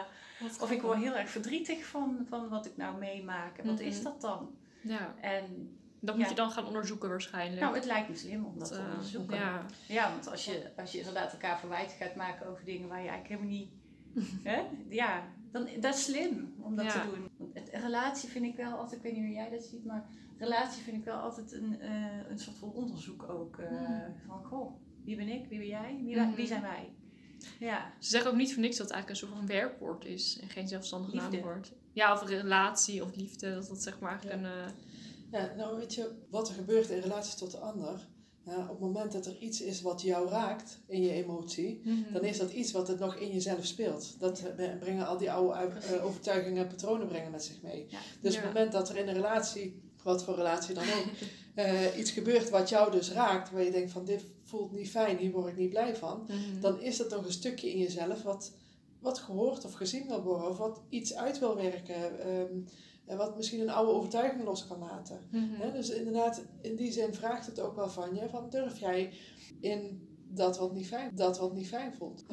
of 0.60 0.70
ik 0.70 0.82
word 0.82 0.98
heel 0.98 1.14
erg 1.16 1.28
verdrietig 1.30 1.84
van, 1.86 2.26
van 2.28 2.48
wat 2.48 2.66
ik 2.66 2.76
nou 2.76 2.98
meemaak. 2.98 3.58
En 3.58 3.66
wat 3.66 3.78
Mhm. 3.78 3.84
is 3.88 4.02
dat 4.02 4.20
dan? 4.20 4.54
Ja, 4.82 5.14
En 5.20 5.78
dat 6.00 6.14
moet 6.14 6.24
Ja. 6.24 6.30
je 6.30 6.36
dan 6.36 6.50
gaan 6.50 6.66
onderzoeken 6.66 7.08
waarschijnlijk. 7.08 7.60
nou, 7.60 7.74
het 7.74 7.84
lijkt 7.84 8.08
me 8.08 8.16
slim 8.16 8.44
om 8.44 8.58
dat 8.58 8.68
te 8.68 8.78
Eh, 8.78 8.88
onderzoeken. 8.90 9.36
ja. 9.36 9.66
Ja, 9.88 10.10
want 10.10 10.30
als 10.30 10.44
je, 10.44 10.70
als 10.76 10.92
je 10.92 10.98
inderdaad 10.98 11.32
elkaar 11.32 11.58
verwijten 11.58 11.96
gaat 11.96 12.14
maken 12.14 12.46
over 12.46 12.64
dingen 12.64 12.88
waar 12.88 13.02
je 13.02 13.08
eigenlijk 13.08 13.40
helemaal 13.40 13.58
niet. 13.60 13.70
hè? 14.50 14.62
Ja, 14.88 15.22
dan, 15.54 15.68
dat 15.80 15.94
is 15.94 16.04
slim 16.04 16.54
om 16.60 16.76
dat 16.76 16.84
Ja. 16.84 16.90
te 17.02 17.08
doen. 17.10 17.50
Het, 17.54 17.72
een 17.72 17.80
relatie 17.80 18.28
vind 18.28 18.44
ik 18.44 18.56
wel 18.56 18.72
altijd, 18.72 18.96
ik 18.96 19.02
weet 19.02 19.12
niet 19.12 19.24
hoe 19.24 19.34
jij 19.34 19.50
dat 19.50 19.62
ziet, 19.64 19.84
maar 19.84 20.08
relatie 20.38 20.82
vind 20.82 20.96
ik 20.96 21.04
wel 21.04 21.16
altijd 21.18 21.52
een, 21.52 21.80
eh, 21.80 22.28
een 22.30 22.38
soort 22.38 22.56
van 22.56 22.72
onderzoek 22.72 23.28
ook. 23.28 23.58
eh, 23.58 23.68
Hmm. 23.68 24.14
Van 24.26 24.44
goh, 24.44 24.74
wie 25.04 25.16
ben 25.16 25.28
ik, 25.28 25.48
wie 25.48 25.58
ben 25.58 25.68
jij, 25.68 26.00
wie, 26.04 26.34
wie 26.36 26.46
zijn 26.46 26.62
wij? 26.62 26.92
Ja, 27.58 27.92
Ze 27.98 28.10
zeggen 28.10 28.30
ook 28.30 28.36
niet 28.36 28.52
voor 28.52 28.62
niks 28.62 28.76
dat 28.76 28.86
het 28.86 28.94
eigenlijk 28.94 29.22
een 29.22 29.28
soort 29.28 29.38
van 29.40 29.48
werkwoord 29.56 30.04
is 30.04 30.38
en 30.42 30.48
geen 30.48 30.68
zelfstandig 30.68 31.12
Liefde. 31.12 31.30
naamwoord. 31.36 31.72
Ja, 31.92 32.12
of 32.12 32.28
relatie 32.28 33.02
of 33.04 33.16
liefde, 33.16 33.54
dat 33.54 33.66
dat 33.68 33.82
zeg 33.82 33.98
maar 34.00 34.10
eigenlijk 34.10 34.40
een... 34.42 34.50
eh, 34.50 34.68
Ja, 35.30 35.54
nou 35.56 35.76
weet 35.76 35.94
je, 35.94 36.10
wat 36.30 36.48
er 36.48 36.54
gebeurt 36.54 36.88
in 36.90 37.00
relatie 37.00 37.36
tot 37.38 37.50
de 37.50 37.58
ander, 37.58 38.06
ja, 38.46 38.62
op 38.62 38.68
het 38.68 38.80
moment 38.80 39.12
dat 39.12 39.26
er 39.26 39.36
iets 39.38 39.60
is 39.60 39.82
wat 39.82 40.02
jou 40.02 40.28
raakt 40.28 40.78
in 40.86 41.02
je 41.02 41.12
emotie, 41.12 41.80
mhm. 41.84 42.12
dan 42.12 42.24
is 42.24 42.38
dat 42.38 42.52
iets 42.52 42.72
wat 42.72 42.88
er 42.88 42.98
nog 42.98 43.16
in 43.16 43.32
jezelf 43.32 43.64
speelt. 43.66 44.16
Dat 44.18 44.42
brengen 44.80 45.06
al 45.06 45.18
die 45.18 45.30
oude 45.30 45.54
eh, 45.54 46.04
overtuigingen 46.04 46.62
en 46.62 46.68
patronen 46.68 47.06
brengen 47.06 47.30
met 47.30 47.44
zich 47.44 47.62
mee. 47.62 47.86
Ja. 47.88 47.98
Dus 48.20 48.36
op 48.36 48.42
het 48.42 48.52
moment 48.52 48.72
dat 48.72 48.88
er 48.88 48.96
in 48.96 49.08
een 49.08 49.14
relatie, 49.14 49.82
wat 50.02 50.24
voor 50.24 50.34
relatie 50.34 50.74
dan 50.74 50.84
ook, 50.84 51.06
eh, 51.54 51.98
iets 51.98 52.10
gebeurt 52.10 52.50
wat 52.50 52.68
jou 52.68 52.90
dus 52.90 53.10
raakt, 53.12 53.50
waar 53.50 53.62
je 53.62 53.70
denkt 53.70 53.90
van 53.90 54.04
dit 54.04 54.24
voelt 54.42 54.72
niet 54.72 54.90
fijn, 54.90 55.16
hier 55.16 55.30
word 55.30 55.46
ik 55.46 55.56
niet 55.56 55.70
blij 55.70 55.96
van, 55.96 56.26
Mhm. 56.28 56.60
dan 56.60 56.80
is 56.80 56.96
dat 56.96 57.10
nog 57.10 57.24
een 57.24 57.32
stukje 57.32 57.70
in 57.70 57.78
jezelf 57.78 58.22
wat, 58.22 58.52
wat 59.00 59.18
gehoord 59.18 59.64
of 59.64 59.72
gezien 59.72 60.06
wil 60.06 60.22
worden, 60.22 60.48
of 60.48 60.58
wat 60.58 60.80
iets 60.88 61.14
uit 61.14 61.38
wil 61.38 61.56
werken, 61.56 62.20
ehm, 62.20 62.58
en 63.06 63.16
wat 63.16 63.36
misschien 63.36 63.60
een 63.60 63.70
oude 63.70 63.92
overtuiging 63.92 64.44
los 64.44 64.66
kan 64.66 64.78
laten. 64.78 65.20
Mhm. 65.30 65.72
Dus 65.72 65.90
inderdaad, 65.90 66.44
in 66.60 66.76
die 66.76 66.92
zin 66.92 67.14
vraagt 67.14 67.46
het 67.46 67.60
ook 67.60 67.76
wel 67.76 67.88
van 67.88 68.14
je, 68.14 68.28
van 68.28 68.50
durf 68.50 68.78
jij 68.78 69.12
in 69.60 70.08
dat 70.28 70.58
wat 70.58 70.72
niet 70.72 70.86
fijn, 70.86 71.10
dat 71.14 71.38
wat 71.38 71.54
niet 71.54 71.68
fijn 71.68 71.94
voelt. 71.94 72.24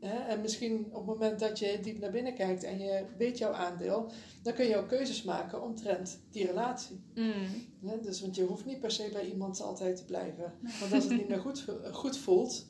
Eh, 0.00 0.28
en 0.28 0.40
misschien 0.40 0.86
op 0.86 0.94
het 0.94 1.04
moment 1.06 1.40
dat 1.40 1.58
je 1.58 1.78
diep 1.82 1.98
naar 1.98 2.10
binnen 2.10 2.34
kijkt 2.34 2.62
en 2.62 2.78
je 2.78 3.04
weet 3.16 3.38
jouw 3.38 3.52
aandeel, 3.52 4.10
dan 4.42 4.52
kun 4.52 4.66
je 4.66 4.76
ook 4.76 4.88
keuzes 4.88 5.22
maken 5.22 5.62
omtrent 5.62 6.20
die 6.30 6.46
relatie. 6.46 7.00
Mhm. 7.14 8.02
Dus, 8.02 8.20
want 8.20 8.36
je 8.36 8.44
hoeft 8.44 8.64
niet 8.64 8.80
per 8.80 8.90
se 8.90 9.08
bij 9.12 9.26
iemand 9.26 9.62
altijd 9.62 9.96
te 9.96 10.04
blijven. 10.04 10.52
Want 10.80 10.92
als 10.92 11.04
het 11.04 11.12
niet 11.12 11.28
meer 11.28 11.40
goed, 11.40 11.64
goed 11.92 12.18
voelt, 12.18 12.66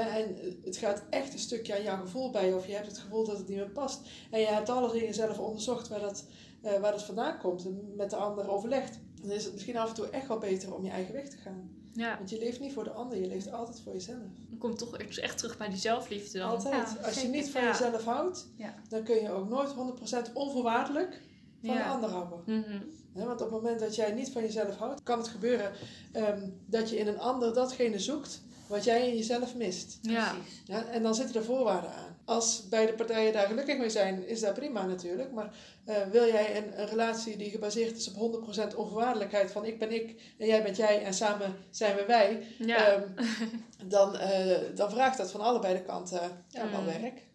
en 0.00 0.36
het 0.64 0.76
gaat 0.76 1.02
echt 1.10 1.32
een 1.32 1.38
stukje 1.38 1.74
aan 1.76 1.82
jouw 1.82 2.00
gevoel 2.00 2.30
bij, 2.30 2.52
of 2.54 2.66
je 2.66 2.72
hebt 2.74 2.86
het 2.86 2.98
gevoel 2.98 3.24
dat 3.24 3.38
het 3.38 3.48
niet 3.48 3.56
meer 3.56 3.70
past, 3.70 4.00
en 4.30 4.40
je 4.40 4.46
hebt 4.46 4.68
alles 4.68 4.92
in 4.92 5.04
jezelf 5.04 5.38
onderzocht 5.38 5.88
waar 5.88 6.00
dat, 6.00 6.24
eh, 6.62 6.80
waar 6.80 6.92
dat 6.92 7.02
vandaan 7.02 7.38
komt, 7.38 7.64
en 7.64 7.92
met 7.96 8.10
de 8.10 8.16
ander 8.16 8.50
overlegd, 8.50 8.98
dan 9.22 9.30
is 9.30 9.44
het 9.44 9.52
misschien 9.52 9.76
af 9.76 9.88
en 9.88 9.94
toe 9.94 10.06
echt 10.10 10.28
wel 10.28 10.38
beter 10.38 10.74
om 10.74 10.84
je 10.84 10.90
eigen 10.90 11.14
weg 11.14 11.28
te 11.28 11.36
gaan. 11.36 11.70
Ja. 11.94 12.16
Want 12.16 12.30
je 12.30 12.38
leeft 12.38 12.60
niet 12.60 12.72
voor 12.72 12.84
de 12.84 12.90
ander, 12.90 13.18
je 13.18 13.26
leeft 13.26 13.52
altijd 13.52 13.80
voor 13.80 13.92
jezelf. 13.92 14.18
Dan 14.48 14.58
komt 14.58 14.78
toch 14.78 14.96
echt 14.98 15.38
terug 15.38 15.56
bij 15.56 15.68
die 15.68 15.78
zelfliefde 15.78 16.38
dan. 16.38 16.48
Altijd. 16.50 16.94
Ja, 16.98 17.06
Als 17.06 17.22
je 17.22 17.28
niet 17.28 17.50
van 17.50 17.62
Ja. 17.62 17.68
jezelf 17.68 18.04
houdt, 18.04 18.48
Ja. 18.56 18.74
dan 18.88 19.02
kun 19.02 19.14
je 19.22 19.30
ook 19.30 19.48
nooit 19.48 19.72
100% 19.72 20.30
onvoorwaardelijk 20.34 21.20
van 21.62 21.74
de 21.76 21.84
ander 21.84 22.10
houden. 22.10 22.38
Mhm. 22.46 22.80
Hè, 23.12 23.24
want 23.26 23.40
op 23.40 23.50
het 23.52 23.62
moment 23.62 23.80
dat 23.80 23.94
jij 23.94 24.12
niet 24.12 24.30
van 24.30 24.42
jezelf 24.42 24.76
houdt, 24.76 25.02
kan 25.02 25.18
het 25.18 25.28
gebeuren 25.28 25.72
ehm, 26.12 26.48
dat 26.66 26.90
je 26.90 26.96
in 26.96 27.06
een 27.06 27.18
ander 27.18 27.54
datgene 27.54 27.98
zoekt 27.98 28.42
wat 28.72 28.84
jij 28.84 29.08
in 29.08 29.16
jezelf 29.16 29.54
mist. 29.54 29.98
Ja. 30.02 30.30
Precies. 30.34 30.62
Ja, 30.64 30.84
en 30.86 31.02
dan 31.02 31.14
zitten 31.14 31.34
er 31.36 31.44
voorwaarden 31.44 31.90
aan. 31.90 32.16
Als 32.24 32.68
beide 32.68 32.92
partijen 32.92 33.32
daar 33.32 33.46
gelukkig 33.46 33.78
mee 33.78 33.90
zijn, 33.90 34.28
is 34.28 34.40
dat 34.40 34.54
prima 34.54 34.86
natuurlijk. 34.86 35.32
Maar 35.32 35.54
eh, 35.84 36.06
wil 36.06 36.26
jij 36.26 36.56
een, 36.56 36.80
een 36.80 36.86
relatie 36.86 37.36
die 37.36 37.50
gebaseerd 37.50 37.96
is 37.96 38.12
op 38.14 38.42
100% 38.72 38.76
onvoorwaardelijkheid 38.76 39.50
van 39.50 39.64
ik 39.64 39.78
ben 39.78 39.92
ik 39.92 40.34
en 40.38 40.46
jij 40.46 40.62
bent 40.62 40.76
jij 40.76 41.04
en 41.04 41.14
samen 41.14 41.54
zijn 41.70 41.96
we 41.96 42.04
wij, 42.06 42.42
Ja. 42.58 42.76
ehm, 42.86 43.08
dan, 43.94 44.16
eh, 44.16 44.58
dan 44.74 44.90
vraagt 44.90 45.18
dat 45.18 45.30
van 45.30 45.40
allebei 45.40 45.74
de 45.74 45.82
kanten 45.82 46.44
ja, 46.48 46.70
wel 46.70 46.80
Mm. 46.80 46.86
werk. 46.86 47.30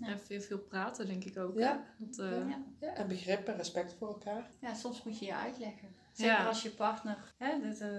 En 0.00 0.20
veel, 0.20 0.40
veel 0.40 0.58
praten, 0.58 1.06
denk 1.06 1.24
ik 1.24 1.38
ook. 1.38 1.58
Ja. 1.58 1.84
Dat, 1.98 2.18
eh, 2.18 2.30
Ja. 2.30 2.62
Ja, 2.80 2.94
en 2.94 3.08
begrip 3.08 3.48
en 3.48 3.56
respect 3.56 3.94
voor 3.98 4.08
elkaar. 4.08 4.50
Ja, 4.60 4.74
soms 4.74 5.02
moet 5.02 5.18
je 5.18 5.24
je 5.24 5.34
uitleggen. 5.34 5.88
Zeker 6.16 6.34
Ja. 6.34 6.46
als 6.46 6.62
je 6.62 6.70
partner 6.70 7.34
hè, 7.36 7.60
dat, 7.60 7.80
eh, 7.80 7.92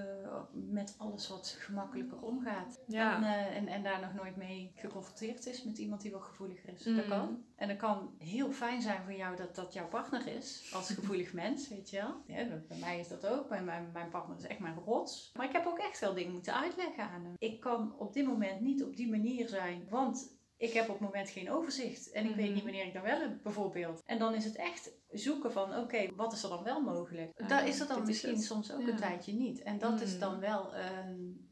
met 0.51 0.95
alles 0.97 1.27
wat 1.27 1.55
gemakkelijker 1.59 2.21
omgaat. 2.21 2.79
Ja. 2.87 3.15
En, 3.15 3.23
eh, 3.23 3.55
en, 3.55 3.67
en 3.67 3.83
daar 3.83 3.99
nog 3.99 4.13
nooit 4.13 4.35
mee 4.35 4.71
geconfronteerd 4.75 5.45
is 5.45 5.63
met 5.63 5.77
iemand 5.77 6.01
die 6.01 6.11
wat 6.11 6.21
gevoeliger 6.21 6.69
is. 6.73 6.85
Mm. 6.85 6.95
Dat 6.95 7.07
kan. 7.07 7.43
En 7.55 7.67
dat 7.67 7.77
kan 7.77 8.15
heel 8.17 8.51
fijn 8.51 8.81
zijn 8.81 9.03
voor 9.03 9.13
jou 9.13 9.35
dat 9.35 9.55
dat 9.55 9.73
jouw 9.73 9.87
partner 9.87 10.27
is. 10.27 10.71
Als 10.73 10.89
gevoelig 10.99 11.33
mens, 11.33 11.69
weet 11.69 11.89
je 11.89 11.97
wel. 11.97 12.15
Ja, 12.25 12.45
bij 12.67 12.77
mij 12.77 12.99
is 12.99 13.07
dat 13.07 13.27
ook. 13.27 13.49
Bij 13.49 13.63
mijn, 13.63 13.89
mijn 13.93 14.09
partner 14.09 14.37
is 14.37 14.47
echt 14.47 14.59
mijn 14.59 14.77
rots. 14.85 15.31
Maar 15.35 15.45
ik 15.45 15.51
heb 15.53 15.65
ook 15.65 15.79
echt 15.79 15.99
wel 15.99 16.13
dingen 16.13 16.31
moeten 16.33 16.55
uitleggen 16.55 17.03
aan 17.03 17.23
hem. 17.23 17.33
Ik 17.37 17.59
kan 17.59 17.95
op 17.97 18.13
dit 18.13 18.25
moment 18.25 18.61
niet 18.61 18.83
op 18.83 18.95
die 18.95 19.09
manier 19.09 19.49
zijn. 19.49 19.87
Want 19.89 20.36
ik 20.57 20.73
heb 20.73 20.83
op 20.89 20.99
het 20.99 20.99
moment 21.03 21.29
geen 21.29 21.51
overzicht. 21.51 22.11
En 22.11 22.25
ik 22.29 22.35
weet 22.35 22.45
Mhm. 22.45 22.53
niet 22.53 22.63
wanneer 22.63 22.85
ik 22.85 22.93
dan 22.93 23.03
wel 23.03 23.19
heb, 23.19 23.43
bijvoorbeeld. 23.43 24.01
En 24.05 24.19
dan 24.19 24.33
is 24.35 24.45
het 24.45 24.55
echt 24.55 24.91
zoeken 25.09 25.51
van, 25.51 25.75
oké, 25.77 26.15
wat 26.15 26.33
is 26.33 26.43
er 26.43 26.49
dan 26.49 26.63
wel 26.63 26.81
mogelijk? 26.81 27.39
Ah, 27.41 27.47
Daar 27.49 27.67
is 27.67 27.79
er 27.79 27.87
dan 27.87 28.05
misschien 28.05 28.39
soms 28.41 28.71
ook 28.73 28.81
Ja. 28.81 28.87
een 28.87 28.95
tijdje 28.97 29.33
niet. 29.33 29.61
En 29.63 29.77
dat 29.79 30.01
is 30.01 30.11
Mhm. 30.11 30.19
dan 30.19 30.39
wel 30.39 30.75
een, 30.75 31.47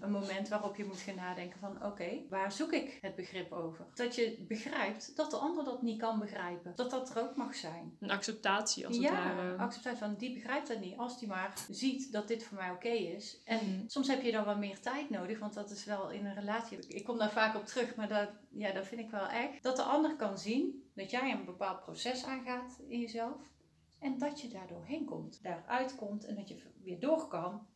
een 0.00 0.10
moment 0.10 0.48
waarop 0.48 0.76
je 0.76 0.84
moet 0.84 0.98
gaan 0.98 1.14
nadenken 1.14 1.58
van, 1.58 1.84
oké, 1.84 2.22
waar 2.30 2.52
zoek 2.52 2.72
ik 2.72 2.98
het 3.00 3.14
begrip 3.14 3.52
over? 3.52 3.86
Dat 3.94 4.14
je 4.14 4.44
begrijpt 4.48 5.16
dat 5.16 5.30
de 5.30 5.36
ander 5.36 5.64
dat 5.64 5.82
niet 5.82 6.00
kan 6.00 6.18
begrijpen. 6.18 6.72
Dat 6.76 6.90
dat 6.90 7.10
er 7.14 7.22
ook 7.22 7.36
mag 7.36 7.54
zijn. 7.54 7.96
Een 8.00 8.10
acceptatie 8.10 8.86
als 8.86 8.96
het 8.96 9.04
ja, 9.04 9.12
ware. 9.34 9.56
acceptatie 9.56 9.98
van 9.98 10.14
die 10.14 10.34
begrijpt 10.34 10.68
dat 10.68 10.80
niet. 10.80 10.96
Als 10.96 11.18
die 11.18 11.28
maar 11.28 11.52
ziet 11.70 12.12
dat 12.12 12.28
dit 12.28 12.44
voor 12.44 12.56
mij 12.58 12.70
oké 12.70 12.88
is. 12.88 13.42
En 13.44 13.58
Mhm. 13.70 13.88
soms 13.88 14.08
heb 14.08 14.22
je 14.22 14.32
dan 14.32 14.44
wat 14.44 14.58
meer 14.58 14.80
tijd 14.80 15.10
nodig, 15.10 15.38
want 15.38 15.54
dat 15.54 15.70
is 15.70 15.84
wel 15.84 16.10
in 16.10 16.26
een 16.26 16.34
relatie. 16.34 16.78
Ik 16.88 17.04
kom 17.04 17.18
daar 17.18 17.30
vaak 17.32 17.56
op 17.56 17.66
terug, 17.66 17.94
maar 17.96 18.08
dat, 18.08 18.28
ja, 18.50 18.72
dat 18.72 18.86
vind 18.86 19.00
ik 19.00 19.10
wel 19.10 19.26
echt. 19.28 19.62
Dat 19.62 19.76
de 19.76 19.82
ander 19.82 20.16
kan 20.16 20.38
zien 20.38 20.82
dat 20.94 21.10
jij 21.10 21.32
een 21.32 21.44
bepaald 21.44 21.80
proces 21.80 22.24
aangaat 22.24 22.78
in 22.88 23.00
jezelf. 23.00 23.52
En 24.00 24.18
dat 24.18 24.40
je 24.40 24.48
daar 24.48 24.66
doorheen 24.68 25.04
komt, 25.04 25.42
daaruit 25.42 25.94
komt 25.96 26.24
en 26.24 26.34
dat 26.34 26.48
je 26.48 26.62
weer 26.82 27.00
door 27.00 27.28
kan. 27.28 27.66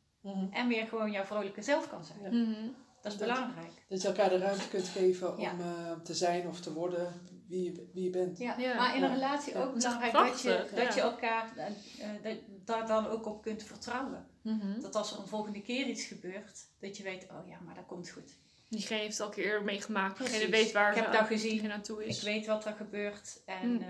En 0.51 0.69
weer 0.69 0.87
gewoon 0.87 1.11
jouw 1.11 1.25
vrolijke 1.25 1.63
zelf 1.63 1.89
kan 1.89 2.05
zijn. 2.05 2.19
Ja. 2.23 2.29
Mhm. 2.31 2.67
Dat 3.03 3.13
is 3.13 3.19
Dat- 3.19 3.29
belangrijk. 3.29 3.71
Dat 3.89 4.03
je 4.03 4.09
elkaar 4.09 4.29
de 4.29 4.39
ruimte 4.39 4.69
kunt 4.69 4.89
geven 4.89 5.35
om 5.37 5.41
Ja. 5.41 5.51
eh, 5.59 5.93
te 6.03 6.15
zijn 6.15 6.49
of 6.49 6.61
te 6.61 6.73
worden 6.73 7.13
wie 7.49 7.65
je, 7.65 7.91
wie 7.95 8.05
je 8.05 8.11
bent. 8.11 8.39
Ja. 8.39 8.59
Ja. 8.59 8.75
Maar 8.75 8.97
in 8.97 9.03
een 9.03 9.13
relatie 9.15 9.53
Ja. 9.53 9.63
ook 9.63 9.75
belangrijk 9.75 10.13
dat 10.13 10.43
je, 10.43 10.69
dat 10.75 10.95
je 10.95 11.01
elkaar 11.01 11.53
eh, 11.57 11.67
eh, 11.67 12.23
dat, 12.23 12.37
daar 12.65 12.87
dan 12.87 13.07
ook 13.07 13.27
op 13.27 13.43
kunt 13.43 13.63
vertrouwen. 13.63 14.27
Mhm. 14.43 14.81
Dat 14.81 14.95
als 14.95 15.13
er 15.13 15.19
een 15.19 15.27
volgende 15.27 15.63
keer 15.63 15.87
iets 15.87 16.05
gebeurt, 16.05 16.67
dat 16.81 16.97
je 16.97 17.03
weet, 17.03 17.27
oh 17.31 17.47
ja, 17.49 17.59
maar 17.65 17.75
dat 17.75 17.87
komt 17.87 18.09
goed. 18.11 18.37
Diegene 18.69 19.01
heeft 19.01 19.19
het 19.19 19.27
al 19.27 19.33
keer 19.33 19.45
eerder 19.45 19.65
meegemaakt. 19.65 20.19
Diegene 20.19 20.51
weet 20.51 20.73
waar 20.73 20.97
Ik 20.97 21.03
heb 21.03 21.13
dat 21.13 21.27
gezien. 21.27 21.51
diegene 21.51 21.73
aan 21.73 21.83
toe 21.83 22.05
is. 22.07 22.17
Ik 22.19 22.23
weet 22.25 22.47
wat 22.47 22.65
er 22.65 22.73
gebeurt. 22.75 23.43
En 23.47 23.69
Mm. 23.71 23.83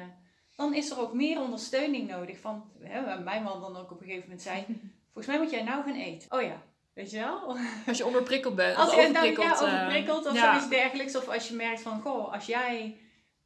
dan 0.57 0.75
is 0.75 0.91
er 0.91 0.99
ook 1.01 1.13
meer 1.13 1.41
ondersteuning 1.41 2.09
nodig. 2.09 2.39
Van, 2.41 2.71
hè, 2.81 3.19
mijn 3.21 3.43
man 3.43 3.61
dan 3.61 3.77
ook 3.77 3.91
op 3.91 4.01
een 4.01 4.07
gegeven 4.07 4.23
moment 4.29 4.43
zei, 4.43 4.65
volgens 5.19 5.37
mij 5.37 5.39
moet 5.39 5.51
jij 5.51 5.63
nou 5.63 5.85
gaan 5.85 6.01
eten. 6.01 6.33
Oh 6.33 6.43
ja, 6.43 6.63
weet 6.95 7.11
je 7.11 7.19
wel? 7.19 7.57
Als 7.87 7.99
je 7.99 8.07
onderprikkeld 8.07 8.55
bent. 8.55 8.77
Als 8.77 8.91
je 8.91 8.97
nou, 8.97 9.09
overprikkeld. 9.09 9.61
ja, 9.61 9.67
eh, 9.67 9.75
overprikkeld 9.75 10.27
of 10.27 10.35
ja. 10.35 10.51
zoiets 10.51 10.69
dergelijks. 10.69 11.17
Of 11.17 11.29
als 11.29 11.49
je 11.49 11.55
merkt 11.55 11.81
van, 11.81 12.01
goh, 12.01 12.33
als 12.33 12.47
jij 12.47 12.97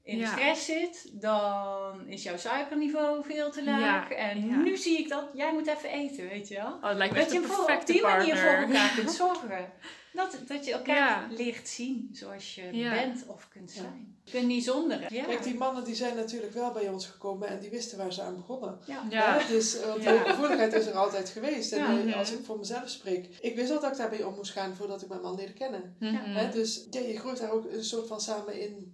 in 0.05 0.19
de 0.19 0.25
Ja. 0.25 0.31
stress 0.33 0.65
zit, 0.65 1.11
dan 1.21 2.07
is 2.07 2.23
jouw 2.23 2.37
suikerniveau 2.37 3.25
veel 3.25 3.51
te 3.51 3.65
laag. 3.65 4.09
Ja, 4.09 4.15
En 4.17 4.47
ja. 4.47 4.57
nu 4.57 4.77
zie 4.77 4.99
ik 4.99 5.09
dat, 5.09 5.25
jij 5.35 5.53
moet 5.53 5.67
even 5.67 5.91
eten, 5.91 6.29
weet 6.29 6.49
je 6.49 6.55
wel? 6.55 6.73
Oh, 6.73 6.89
het 6.89 6.97
lijkt 6.97 7.15
me 7.15 7.21
Dat 7.21 7.33
je 7.33 7.41
voor, 7.43 7.73
op 7.75 7.87
die 7.87 8.03
manier 8.03 8.37
voor 8.37 8.51
elkaar 8.51 8.93
kunt 8.95 9.11
zorgen. 9.23 9.73
Dat, 10.13 10.39
dat 10.47 10.65
je 10.65 10.73
elkaar 10.73 11.31
Ja. 11.31 11.37
leert 11.37 11.69
zien 11.69 12.09
zoals 12.13 12.55
je 12.55 12.69
Ja. 12.77 12.91
bent 12.93 13.25
of 13.27 13.49
kunt 13.49 13.75
Ja. 13.75 13.81
zijn. 13.81 14.17
Je 14.25 14.31
kunt 14.33 14.47
niet 14.47 14.65
zonder. 14.65 15.15
Ja. 15.15 15.25
Kijk, 15.25 15.43
die 15.43 15.55
mannen 15.55 15.85
die 15.85 15.95
zijn 15.95 16.17
natuurlijk 16.17 16.53
wel 16.55 16.73
bij 16.73 16.89
ons 16.89 17.07
gekomen 17.07 17.49
en 17.49 17.61
die 17.61 17.71
wisten 17.71 17.99
waar 17.99 18.13
ze 18.13 18.23
aan 18.23 18.37
begonnen. 18.37 18.79
Ja. 19.11 19.39
Dus 19.49 19.81
eh, 19.81 19.87
want 19.87 20.03
Ja. 20.03 20.13
de 20.13 20.19
gevoeligheid 20.31 20.73
is 20.73 20.87
er 20.87 20.95
altijd 20.95 21.29
geweest. 21.29 21.73
En 21.73 22.07
Ja. 22.09 22.17
als 22.17 22.33
ik 22.33 22.45
voor 22.45 22.59
mezelf 22.59 22.89
spreek, 22.89 23.27
ik 23.41 23.57
wist 23.57 23.71
al 23.71 23.81
dat 23.81 23.91
ik 23.93 23.97
daarmee 23.99 24.27
om 24.27 24.35
moest 24.35 24.53
gaan 24.53 24.75
voordat 24.77 25.03
ik 25.03 25.09
mijn 25.09 25.21
man 25.21 25.35
leerde 25.35 25.53
kennen. 25.53 25.97
Mhm. 25.99 26.15
Hè? 26.15 26.51
Dus 26.51 26.87
ja, 26.91 27.01
je 27.01 27.19
groeit 27.19 27.39
daar 27.39 27.51
ook 27.51 27.65
een 27.73 27.85
soort 27.85 28.07
van 28.07 28.21
samen 28.21 28.61
in, 28.61 28.91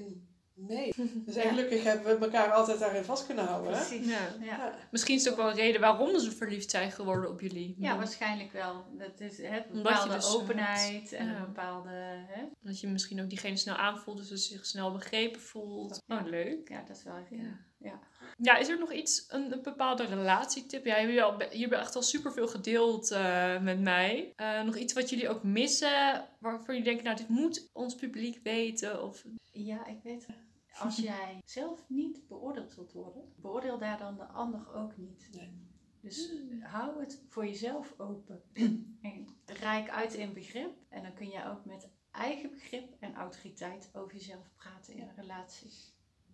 in 0.59 0.67
mee. 0.67 0.93
Dus 1.27 1.35
Ja. 1.35 1.43
en 1.43 1.49
gelukkig 1.49 1.83
hebben 1.83 2.19
we 2.19 2.25
elkaar 2.25 2.53
altijd 2.53 2.79
daarin 2.79 3.05
vast 3.05 3.27
kunnen 3.27 3.45
houden. 3.45 3.73
Hè? 3.73 3.87
Precies. 3.87 4.07
Ja. 4.07 4.19
Ja. 4.41 4.45
Ja. 4.45 4.75
Misschien 4.91 5.15
is 5.15 5.25
het 5.25 5.33
ook 5.33 5.39
wel 5.39 5.49
een 5.49 5.57
reden 5.57 5.81
waarom 5.81 6.19
ze 6.19 6.31
verliefd 6.31 6.71
zijn 6.71 6.93
geworden 6.93 7.31
op 7.31 7.41
jullie. 7.41 7.75
Ja, 7.79 7.97
waarschijnlijk 7.97 8.53
wel. 8.53 8.85
Dat 8.99 9.21
is 9.21 9.39
hè, 9.39 9.57
een 9.57 9.83
bepaalde 9.83 10.15
dus, 10.15 10.27
eh, 10.27 10.35
openheid 10.35 11.13
en 11.13 11.27
ja. 11.27 11.37
een 11.37 11.45
bepaalde... 11.45 11.91
Hè? 12.29 12.45
Dat 12.61 12.81
je 12.81 12.89
misschien 12.89 13.23
ook 13.23 13.29
diegene 13.29 13.57
snel 13.57 13.77
aanvoelt, 13.77 14.17
dus 14.17 14.29
dat 14.29 14.39
ze 14.39 14.53
zich 14.53 14.67
snel 14.67 14.93
begrepen 14.93 15.41
voelt. 15.41 16.03
Ja. 16.07 16.19
Oh, 16.19 16.27
leuk. 16.27 16.69
Ja, 16.69 16.83
dat 16.87 16.97
is 16.97 17.03
wel 17.03 17.17
echt... 17.17 17.31
Ja. 17.31 17.67
Ja. 17.79 17.99
Ja, 18.41 18.57
is 18.57 18.69
er 18.69 18.79
nog 18.79 18.93
iets, 18.93 19.25
een, 19.29 19.53
een 19.53 19.63
bepaalde 19.63 20.05
relatietip? 20.05 20.85
Ja, 20.85 21.01
jullie 21.01 21.23
al, 21.23 21.41
echt 21.41 21.97
al 21.97 22.03
superveel 22.03 22.49
gedeeld 22.49 23.11
eh, 23.11 23.61
met 23.61 23.81
mij. 23.81 24.33
Eh, 24.37 24.63
nog 24.63 24.77
iets 24.77 24.93
wat 24.93 25.11
jullie 25.11 25.29
ook 25.29 25.43
missen, 25.43 26.29
waarvan 26.39 26.67
jullie 26.67 26.83
denken, 26.83 27.05
nou, 27.05 27.17
dit 27.17 27.29
moet 27.29 27.71
ons 27.73 27.95
publiek 27.95 28.41
weten? 28.43 29.03
Of... 29.03 29.25
Ja, 29.53 29.87
ik 29.87 29.99
weet 30.03 30.27
het. 30.27 30.37
Als 30.81 30.97
jij 30.97 31.43
zelf 31.45 31.85
niet 31.89 32.27
beoordeeld 32.29 32.75
wilt 32.75 32.93
worden, 32.93 33.33
beoordeel 33.37 33.79
daar 33.79 33.99
dan 33.99 34.17
de 34.17 34.27
ander 34.27 34.75
ook 34.75 34.97
niet. 34.97 35.29
Nee. 35.33 35.67
Dus 36.01 36.33
hou 36.61 37.01
het 37.01 37.23
voor 37.29 37.47
jezelf 37.47 37.95
open. 37.97 38.43
en 39.03 39.27
rijk 39.45 39.91
uit 39.91 40.15
in 40.15 40.33
begrip. 40.33 40.77
En 40.89 41.03
dan 41.03 41.15
kun 41.15 41.29
je 41.29 41.45
ook 41.47 41.65
met 41.65 41.89
eigen 42.11 42.51
begrip 42.51 42.97
en 43.01 43.15
autoriteit 43.15 43.91
over 43.93 44.13
jezelf 44.13 44.51
praten 44.57 44.95
in 44.95 45.03
een 45.03 45.15
relatie. 45.17 45.71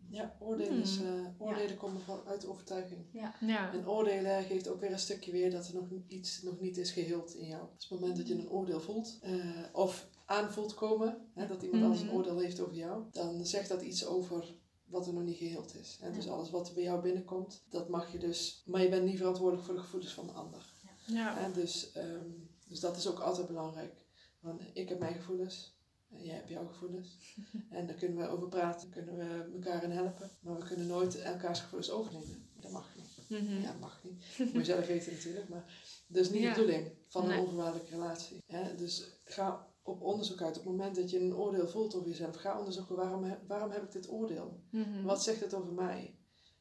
Ja, 0.08 0.36
oordelen, 0.38 0.80
is, 0.80 0.96
Hmm. 0.98 1.24
eh, 1.24 1.40
oordelen 1.40 1.76
komen 1.76 2.00
van, 2.00 2.20
uit 2.26 2.46
overtuiging. 2.46 3.06
Ja. 3.12 3.72
En 3.72 3.88
oordelen 3.88 4.42
geeft 4.44 4.68
ook 4.68 4.80
weer 4.80 4.92
een 4.92 4.98
stukje 4.98 5.32
weer 5.32 5.50
dat 5.50 5.68
er 5.68 5.74
nog 5.74 5.88
iets 6.06 6.42
nog 6.42 6.60
niet 6.60 6.76
is 6.76 6.90
geheeld 6.90 7.34
in 7.34 7.46
jou. 7.46 7.66
Dus 7.76 7.84
op 7.84 7.90
het 7.90 8.00
moment 8.00 8.16
dat 8.16 8.28
je 8.28 8.34
een 8.34 8.50
oordeel 8.50 8.80
voelt, 8.80 9.18
eh, 9.22 9.62
of 9.72 10.08
aanvoelt 10.25 10.75
komen, 10.75 11.28
hè, 11.35 11.47
dat 11.47 11.62
iemand 11.62 11.83
anders 11.83 12.00
een 12.00 12.07
Mhm. 12.07 12.16
oordeel 12.16 12.38
heeft 12.38 12.61
over 12.61 12.75
jou, 12.75 13.04
dan 13.11 13.47
zegt 13.47 13.69
dat 13.69 13.83
iets 13.83 14.07
over 14.07 14.54
wat 14.85 15.07
er 15.07 15.12
nog 15.12 15.23
niet 15.23 15.37
geheeld 15.37 15.75
is. 15.75 15.99
En 16.00 16.12
dus 16.12 16.28
alles 16.28 16.50
wat 16.50 16.75
bij 16.75 16.83
jou 16.83 17.02
binnenkomt, 17.02 17.64
dat 17.69 17.88
mag 17.88 18.12
je 18.12 18.19
dus. 18.19 18.62
Maar 18.66 18.83
je 18.83 18.88
bent 18.88 19.04
niet 19.04 19.16
verantwoordelijk 19.19 19.66
voor 19.66 19.75
de 19.75 19.81
gevoelens 19.81 20.14
van 20.14 20.26
de 20.26 20.33
ander. 20.33 20.73
Ja. 21.07 21.38
En 21.38 21.52
dus, 21.52 21.93
ehm, 21.93 22.28
dus 22.69 22.81
dat 22.81 22.97
is 22.97 23.07
ook 23.09 23.19
altijd 23.19 23.47
belangrijk. 23.47 24.04
Want 24.40 24.62
ik 24.73 24.88
heb 24.88 24.99
mijn 24.99 25.14
gevoelens. 25.14 25.73
En 26.11 26.25
jij 26.25 26.35
hebt 26.35 26.49
jouw 26.49 26.66
gevoelens. 26.66 27.16
En 27.71 27.87
daar 27.87 27.97
kunnen 27.97 28.19
we 28.19 28.28
over 28.28 28.49
praten. 28.49 28.88
kunnen 28.90 29.16
we 29.16 29.50
elkaar 29.54 29.83
in 29.83 29.90
helpen. 29.90 30.31
Maar 30.40 30.59
we 30.59 30.64
kunnen 30.64 30.87
nooit 30.87 31.16
elkaars 31.21 31.61
gevoelens 31.61 31.90
overnemen. 31.90 32.49
Dat 32.61 32.71
mag 32.71 32.95
niet. 32.97 33.40
Mhm. 33.43 33.61
Ja, 33.61 33.73
mag 33.81 34.00
niet. 34.04 34.38
Moet 34.38 34.52
je 34.52 34.64
zelf 34.64 34.87
weten 34.87 35.12
natuurlijk. 35.12 35.49
Maar 35.49 35.64
dat 36.09 36.25
is 36.25 36.31
niet 36.31 36.43
Ja. 36.43 36.54
de 36.54 36.61
bedoeling 36.61 36.93
van 37.09 37.26
Nee. 37.26 37.33
een 37.37 37.43
onvoorwaardelijke 37.43 37.90
relatie. 37.90 38.43
Hè? 38.47 38.75
Dus 38.75 39.21
ga 39.25 39.66
op 39.84 40.02
onderzoek 40.02 40.40
uit. 40.42 40.58
Op 40.58 40.64
het 40.64 40.72
moment 40.72 40.94
dat 40.96 41.10
je 41.10 41.20
een 41.20 41.34
oordeel 41.36 41.68
voelt 41.68 41.94
over 41.94 42.08
jezelf. 42.08 42.36
Ga 42.36 42.58
onderzoeken 42.58 42.96
waarom, 42.96 43.24
heb- 43.24 43.40
waarom 43.46 43.70
heb 43.70 43.82
ik 43.82 43.92
dit 43.92 44.10
oordeel? 44.10 44.60
Mhm. 44.70 45.02
Wat 45.02 45.22
zegt 45.22 45.40
het 45.40 45.54
over 45.54 45.72
mij? 45.72 46.14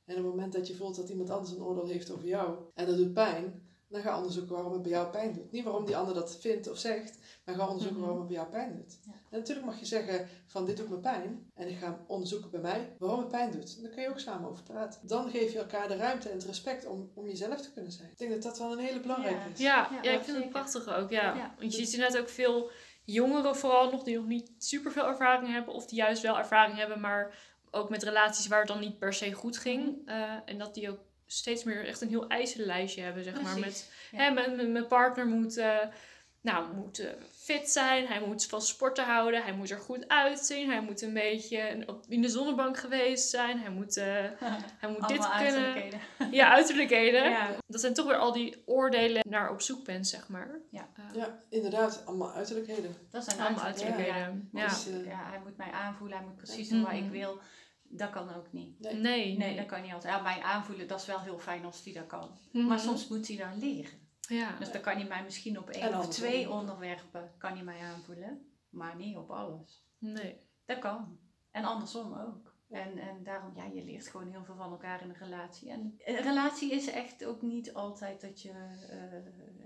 En 0.05 0.17
op 0.17 0.23
het 0.23 0.31
moment 0.33 0.53
dat 0.53 0.67
je 0.67 0.75
voelt 0.75 0.95
dat 0.95 1.09
iemand 1.09 1.29
anders 1.29 1.51
een 1.51 1.63
oordeel 1.63 1.87
heeft 1.87 2.11
over 2.11 2.27
jou. 2.27 2.57
En 2.73 2.85
dat 2.85 2.97
doet 2.97 3.13
pijn. 3.13 3.71
Dan 3.87 4.01
ga 4.01 4.17
onderzoeken 4.17 4.53
waarom 4.53 4.73
het 4.73 4.81
bij 4.81 4.91
jou 4.91 5.09
pijn 5.09 5.33
doet. 5.33 5.51
Niet 5.51 5.63
waarom 5.63 5.85
die 5.85 5.97
ander 5.97 6.13
dat 6.13 6.37
vindt 6.37 6.69
of 6.69 6.77
zegt. 6.77 7.17
Maar 7.45 7.55
ga 7.55 7.61
onderzoeken 7.67 7.97
Mhm. 7.99 8.05
waarom 8.05 8.19
het 8.19 8.27
bij 8.27 8.37
jou 8.37 8.49
pijn 8.49 8.75
doet. 8.75 8.99
Ja. 9.05 9.11
En 9.29 9.37
natuurlijk 9.39 9.65
mag 9.65 9.79
je 9.79 9.85
zeggen 9.85 10.27
van 10.45 10.65
dit 10.65 10.77
doet 10.77 10.89
me 10.89 10.97
pijn. 10.97 11.51
En 11.53 11.67
ik 11.67 11.77
ga 11.77 12.03
onderzoeken 12.07 12.49
bij 12.49 12.59
mij 12.59 12.95
waarom 12.99 13.19
het 13.19 13.27
pijn 13.27 13.51
doet. 13.51 13.75
En 13.77 13.83
daar 13.83 13.91
kun 13.91 14.01
je 14.03 14.09
ook 14.09 14.19
samen 14.19 14.49
over 14.49 14.63
praten. 14.63 15.07
Dan 15.07 15.29
geef 15.29 15.51
je 15.51 15.59
elkaar 15.59 15.87
de 15.87 15.95
ruimte 15.95 16.29
en 16.29 16.35
het 16.35 16.45
respect 16.45 16.85
om, 16.85 17.11
om 17.13 17.27
jezelf 17.27 17.61
te 17.61 17.71
kunnen 17.73 17.91
zijn. 17.91 18.09
Ik 18.11 18.17
denk 18.17 18.31
dat 18.31 18.41
dat 18.43 18.57
wel 18.57 18.71
een 18.71 18.77
hele 18.85 18.99
belangrijke 18.99 19.49
is. 19.53 19.59
Ja, 19.59 19.87
Ja, 19.91 19.99
ja, 20.01 20.11
ik 20.11 20.23
vind 20.23 20.25
zeker. 20.25 20.41
het 20.41 20.49
prachtig 20.49 20.95
ook. 20.95 21.09
Ja. 21.09 21.35
Ja. 21.35 21.55
Want 21.59 21.75
je 21.75 21.85
ziet 21.85 21.93
inderdaad 21.93 22.21
ook 22.21 22.29
veel 22.29 22.69
jongeren 23.05 23.55
vooral 23.55 23.91
nog 23.91 24.03
die 24.03 24.15
nog 24.15 24.25
niet 24.25 24.51
super 24.57 24.91
veel 24.91 25.07
ervaring 25.07 25.51
hebben. 25.51 25.73
Of 25.73 25.85
die 25.85 25.97
juist 25.97 26.21
wel 26.21 26.37
ervaring 26.37 26.77
hebben, 26.77 26.99
maar 26.99 27.35
ook 27.71 27.89
met 27.89 28.03
relaties 28.03 28.47
waar 28.47 28.59
het 28.59 28.67
dan 28.67 28.79
niet 28.79 28.99
per 28.99 29.13
se 29.13 29.33
goed 29.33 29.57
ging. 29.57 29.83
Mhm. 29.83 30.15
Eh, 30.15 30.33
en 30.45 30.57
dat 30.57 30.73
die 30.73 30.89
ook 30.89 30.99
steeds 31.25 31.63
meer 31.63 31.85
echt 31.85 32.01
een 32.01 32.09
heel 32.09 32.27
eisenlijstje 32.27 33.01
hebben, 33.01 33.23
zeg 33.23 33.41
maar. 33.41 33.59
Met, 33.59 33.91
hè, 34.11 34.31
mijn, 34.31 34.71
mijn 34.71 34.87
partner 34.87 35.25
moet, 35.25 35.57
uh, 35.57 35.77
nou, 36.43 36.75
moet 36.75 36.99
uh, 36.99 37.09
fit 37.31 37.69
zijn, 37.69 38.07
hij 38.07 38.21
moet 38.27 38.45
van 38.45 38.61
sporten 38.61 39.05
houden, 39.05 39.43
hij 39.43 39.53
moet 39.53 39.69
er 39.69 39.79
goed 39.79 40.07
uitzien, 40.07 40.69
hij 40.69 40.81
moet 40.81 41.01
een 41.01 41.13
beetje 41.13 41.85
in 42.07 42.21
de 42.21 42.29
zonnebank 42.29 42.77
geweest 42.77 43.29
zijn, 43.29 43.59
hij 43.59 43.69
moet, 43.69 43.97
uh, 43.97 44.05
hij 44.79 44.89
moet 44.89 45.07
dit 45.07 45.29
kunnen. 45.37 45.91
Ja, 46.31 46.53
uiterlijkheden. 46.53 47.29
ja. 47.29 47.55
Dat 47.67 47.81
zijn 47.81 47.93
toch 47.93 48.05
weer 48.05 48.17
al 48.17 48.31
die 48.31 48.63
oordelen 48.65 49.21
naar 49.29 49.51
op 49.51 49.61
zoek 49.61 49.85
bent, 49.85 50.07
zeg 50.07 50.27
maar. 50.27 50.59
Ja, 50.69 50.89
ja 51.13 51.39
inderdaad, 51.49 52.05
allemaal 52.05 52.31
uiterlijkheden. 52.31 52.95
Dat 53.11 53.23
zijn 53.23 53.39
allemaal 53.39 53.63
uiterlijkheden. 53.63 54.49
Ja. 54.53 54.67
Dus, 54.67 54.85
ja. 55.05 55.29
hij 55.29 55.39
moet 55.43 55.57
mij 55.57 55.71
aanvoelen, 55.71 56.17
hij 56.17 56.25
moet 56.25 56.35
precies 56.35 56.69
doen 56.69 56.83
wat 56.83 56.93
ik 56.93 57.09
wil. 57.09 57.39
Dat 57.83 58.09
kan 58.09 58.35
ook 58.35 58.51
niet. 58.51 58.79
Nee. 58.79 58.93
Nee, 58.93 59.37
nee. 59.37 59.55
dat 59.55 59.65
kan 59.65 59.81
niet 59.81 59.93
altijd. 59.93 60.13
Ja, 60.13 60.21
mij 60.21 60.41
aanvoelen, 60.41 60.87
dat 60.87 60.99
is 60.99 61.05
wel 61.05 61.19
heel 61.19 61.39
fijn 61.39 61.65
als 61.65 61.83
hij 61.83 61.93
dat 61.93 62.07
kan. 62.07 62.37
Maar 62.51 62.63
mhm. 62.63 62.77
soms 62.77 63.07
moet 63.07 63.27
hij 63.27 63.37
dan 63.37 63.59
leren. 63.59 64.02
Ja. 64.27 64.55
Dus 64.59 64.71
dan 64.71 64.81
kan 64.81 64.95
hij 64.95 65.07
mij 65.07 65.23
misschien 65.23 65.57
op 65.57 65.69
één 65.69 65.97
of 65.97 66.07
twee 66.07 66.49
onderwerpen 66.49 67.33
kan 67.37 67.53
hij 67.53 67.63
mij 67.63 67.79
aanvoelen. 67.79 68.51
Maar 68.69 68.95
niet 68.95 69.17
op 69.17 69.31
alles. 69.31 69.83
Nee. 69.97 70.41
Dat 70.65 70.79
kan. 70.79 71.19
En 71.51 71.63
andersom 71.63 72.13
ook. 72.13 72.52
En, 72.73 72.97
en 72.97 73.23
daarom, 73.23 73.51
ja, 73.55 73.65
je 73.73 73.83
leert 73.83 74.07
gewoon 74.07 74.29
heel 74.29 74.43
veel 74.43 74.55
van 74.55 74.71
elkaar 74.71 75.01
in 75.01 75.09
een 75.09 75.29
relatie. 75.29 75.69
En 75.69 75.99
een 76.05 76.21
relatie 76.21 76.71
is 76.71 76.87
echt 76.87 77.25
ook 77.25 77.41
niet 77.41 77.73
altijd 77.73 78.21
dat 78.21 78.41
je 78.41 78.51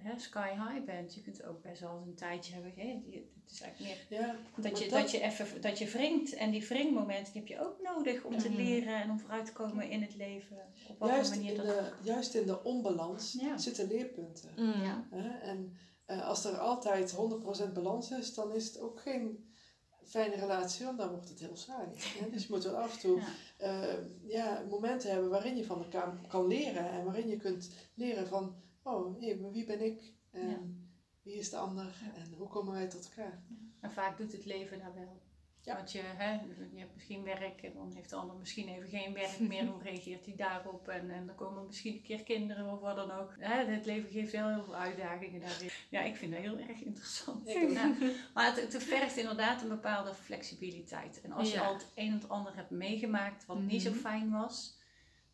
uh, 0.04 0.12
sky 0.18 0.50
high 0.50 0.86
bent. 0.86 1.14
Je 1.14 1.22
kunt 1.22 1.44
ook 1.44 1.62
best 1.62 1.82
wel 1.82 2.04
een 2.08 2.16
tijdje 2.16 2.54
hebben. 2.54 2.72
Hè? 2.76 2.88
Het 2.88 3.52
is 3.52 3.62
eigenlijk 3.62 4.10
meer 4.10 4.20
ja, 4.20 4.36
dat, 4.56 4.80
je, 4.80 4.90
dat... 4.90 5.12
je 5.12 5.22
even 5.22 5.62
dat 5.62 5.78
je 5.78 5.90
wringt. 5.90 6.34
En 6.34 6.52
die 6.52 6.68
wringmomenten 6.68 7.34
die 7.34 7.42
heb 7.42 7.50
je 7.50 7.66
ook 7.66 7.82
nodig 7.82 8.24
om 8.24 8.38
te 8.38 8.52
leren 8.52 9.02
en 9.02 9.10
om 9.10 9.20
vooruit 9.20 9.46
te 9.46 9.54
komen 9.54 9.90
in 9.90 10.02
het 10.02 10.16
leven. 10.16 10.58
Op 10.88 11.00
welke 11.00 11.16
juist 11.16 11.36
manier 11.36 11.52
in 11.52 11.58
dat... 11.58 11.66
De, 11.66 11.92
juist 12.02 12.34
in 12.34 12.46
de 12.46 12.64
onbalans 12.64 13.38
zitten 13.56 13.88
leerpunten. 13.88 14.50
Mm. 14.56 14.82
Ja. 14.82 15.08
En 15.42 15.78
uh, 16.08 16.28
als 16.28 16.46
er 16.46 16.58
altijd 16.58 17.16
100% 17.70 17.74
balans 17.74 18.12
is, 18.12 18.34
dan 18.34 18.54
is 18.54 18.68
het 18.68 18.80
ook 18.80 19.00
geen 19.00 19.52
fijne 20.08 20.36
relatie, 20.36 20.86
want 20.86 20.98
dan 20.98 21.10
wordt 21.10 21.30
het 21.30 21.40
heel 21.40 21.56
saai. 21.56 21.88
Dus 22.32 22.48
je 22.48 22.54
moet 22.54 22.64
wel 22.64 22.78
af 22.78 22.94
en 22.94 23.00
toe 23.00 23.20
ja. 23.20 23.28
Uh, 23.62 23.98
ja. 24.28 24.66
momenten 24.70 25.12
hebben 25.12 25.30
waarin 25.30 25.58
je 25.58 25.66
van 25.66 25.84
elkaar 25.84 26.18
kan 26.28 26.48
leren 26.48 26.90
en 26.92 27.04
waarin 27.06 27.28
je 27.28 27.38
kunt 27.38 27.70
leren 27.94 28.28
van, 28.28 28.56
oh 28.84 29.20
hey, 29.20 29.40
wie 29.52 29.66
ben 29.66 29.82
ik 29.82 30.14
en 30.32 30.92
wie 31.22 31.36
is 31.36 31.50
de 31.50 31.58
ander 31.58 32.02
en 32.16 32.34
hoe 32.38 32.48
komen 32.48 32.74
wij 32.74 32.88
tot 32.88 33.10
elkaar. 33.10 33.44
En 33.80 33.92
vaak 33.92 34.18
doet 34.18 34.32
het 34.32 34.46
leven 34.46 34.80
daar 34.80 34.94
wel. 34.94 35.22
Want 35.76 35.92
je, 35.92 36.02
hè, 36.04 36.32
je 36.32 36.80
hebt 36.80 36.94
misschien 36.94 37.24
werk 37.24 37.62
en 37.62 37.74
dan 37.74 37.92
heeft 37.96 38.10
de 38.10 38.16
ander 38.16 38.36
misschien 38.36 38.68
even 38.68 38.90
geen 38.90 39.14
werk 39.14 39.40
meer. 39.52 39.66
Hoe 39.66 39.82
reageert 39.84 40.26
hij 40.26 40.36
daarop? 40.36 40.88
En, 40.88 41.10
en 41.10 41.26
dan 41.26 41.36
komen 41.36 41.66
misschien 41.66 41.94
een 41.94 42.02
keer 42.02 42.24
kinderen 42.24 42.72
of 42.74 42.80
wat 42.80 42.96
dan 42.96 43.12
ook. 43.12 43.36
Hè, 43.40 43.66
het 43.66 43.86
leven 43.86 44.10
geeft 44.10 44.32
wel 44.32 44.50
heel 44.50 44.64
veel 44.64 44.76
uitdagingen 44.76 45.42
daarin. 45.42 45.70
Ja, 45.90 46.02
ik 46.02 46.16
vind 46.16 46.32
dat 46.32 46.42
heel 46.42 46.58
erg 46.58 46.82
interessant. 46.82 47.52
Ja. 47.52 47.94
Maar 48.34 48.56
het, 48.56 48.74
het 48.74 48.84
vergt 48.84 49.18
inderdaad 49.18 49.62
een 49.62 49.68
bepaalde 49.68 50.14
flexibiliteit. 50.14 51.22
En 51.22 51.32
als 51.32 51.52
je 51.52 51.62
al 51.62 51.74
het 51.74 51.88
een 51.96 52.08
en 52.08 52.14
het 52.14 52.30
ander 52.30 52.56
hebt 52.56 52.70
meegemaakt 52.70 53.46
wat 53.46 53.60
niet 53.60 53.82
zo 53.82 53.90
mhm. 53.90 54.00
fijn 54.00 54.32
was, 54.32 54.78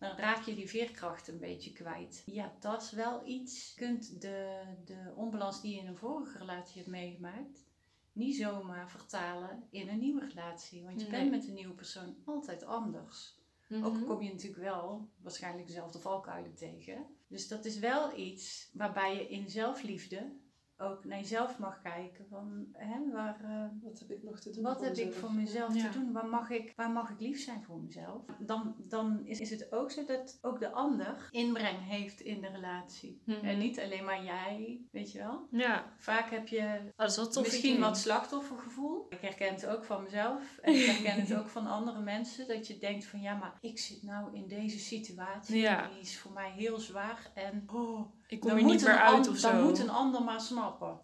dan 0.03 0.17
raak 0.17 0.45
je 0.45 0.55
die 0.55 0.69
veerkracht 0.69 1.27
een 1.27 1.39
beetje 1.39 1.73
kwijt. 1.73 2.23
Ja, 2.25 2.53
dat 2.59 2.81
is 2.81 2.91
wel 2.91 3.27
iets. 3.27 3.73
Je 3.75 3.85
kunt 3.85 4.21
de, 4.21 4.61
de 4.85 5.13
onbalans 5.15 5.61
die 5.61 5.75
je 5.75 5.81
in 5.81 5.87
een 5.87 5.97
vorige 5.97 6.37
relatie 6.37 6.75
hebt 6.75 6.87
meegemaakt, 6.87 7.65
niet 8.13 8.36
zomaar 8.36 8.89
vertalen 8.89 9.67
in 9.70 9.89
een 9.89 10.00
nieuwe 10.00 10.25
relatie. 10.25 10.84
Want 10.84 11.01
je 11.01 11.10
bent 11.10 11.29
met 11.29 11.48
een 11.48 11.53
nieuwe 11.53 11.74
persoon 11.74 12.15
altijd 12.25 12.63
anders. 12.63 13.41
Ook 13.70 13.93
mhm. 13.93 14.05
kom 14.05 14.22
je 14.22 14.32
natuurlijk 14.32 14.62
wel 14.62 15.10
waarschijnlijk 15.22 15.67
dezelfde 15.67 16.00
valkuilen 16.00 16.55
tegen. 16.55 17.05
Dus 17.27 17.48
dat 17.48 17.65
is 17.65 17.79
wel 17.79 18.17
iets 18.17 18.69
waarbij 18.73 19.15
je 19.15 19.30
in 19.30 19.49
zelfliefde 19.49 20.36
ook 20.77 21.05
naar 21.05 21.19
jezelf 21.19 21.59
mag 21.59 21.81
kijken. 21.81 22.25
Van, 22.29 22.67
hè, 22.71 23.12
waar, 23.12 23.41
uh, 23.43 23.65
wat 23.83 23.99
heb 23.99 24.12
ik 24.12 24.23
nog 24.23 24.39
te 24.39 24.49
doen? 24.49 24.63
Wat 24.63 24.81
heb 24.81 24.95
ik 24.95 25.13
voor 25.13 25.33
mezelf 25.33 25.73
te 25.73 25.89
doen? 25.89 26.12
Waar 26.12 26.27
mag, 26.27 26.49
ik, 26.49 26.73
waar 26.75 26.91
mag 26.91 27.09
ik 27.09 27.19
lief 27.19 27.43
zijn 27.43 27.63
voor 27.63 27.79
mezelf? 27.79 28.21
Dan, 28.39 28.75
dan 28.77 29.25
is, 29.25 29.39
is 29.39 29.49
het 29.49 29.71
ook 29.71 29.91
zo 29.91 30.05
dat 30.05 30.38
ook 30.41 30.59
de 30.59 30.71
ander 30.71 31.27
inbreng 31.31 31.77
heeft 31.88 32.21
in 32.21 32.41
de 32.41 32.47
relatie. 32.47 33.21
Mhm. 33.25 33.45
En 33.45 33.57
niet 33.57 33.79
alleen 33.79 34.05
maar 34.05 34.23
jij, 34.23 34.81
weet 34.91 35.12
je 35.12 35.17
wel? 35.17 35.47
Ja. 35.51 35.93
Vaak 35.97 36.29
heb 36.29 36.47
je 36.47 36.93
oh, 36.97 37.36
misschien 37.36 37.79
wat 37.79 37.97
slachtoffergevoel. 37.97 39.05
Ik 39.09 39.21
herken 39.21 39.53
het 39.53 39.65
ook 39.65 39.83
van 39.83 40.03
mezelf. 40.03 40.57
En 40.62 40.73
ik 40.73 40.86
herken 40.86 41.19
het 41.19 41.36
ook 41.36 41.47
van 41.47 41.67
andere 41.67 41.99
mensen. 41.99 42.47
Dat 42.47 42.67
je 42.67 42.77
denkt 42.77 43.05
van 43.05 43.21
ja, 43.21 43.36
maar 43.36 43.57
ik 43.62 43.79
zit 43.79 44.03
nou 44.03 44.36
in 44.36 44.47
deze 44.47 44.79
situatie. 44.79 45.57
Ja. 45.57 45.88
Die 45.88 45.99
is 45.99 46.19
voor 46.19 46.31
mij 46.31 46.51
heel 46.51 46.77
zwaar. 46.77 47.31
En 47.33 47.63
oh, 47.67 48.12
ik 48.34 48.39
kom 48.39 48.52
er 48.52 48.63
niet 48.63 48.84
meer 48.84 49.00
uit 49.00 49.28
of 49.28 49.38
zo. 49.38 49.52
Dan 49.52 49.63
moet 49.63 49.80
een 49.80 49.89
ander 49.89 50.24
maar 50.24 50.41
snappen. 50.41 51.00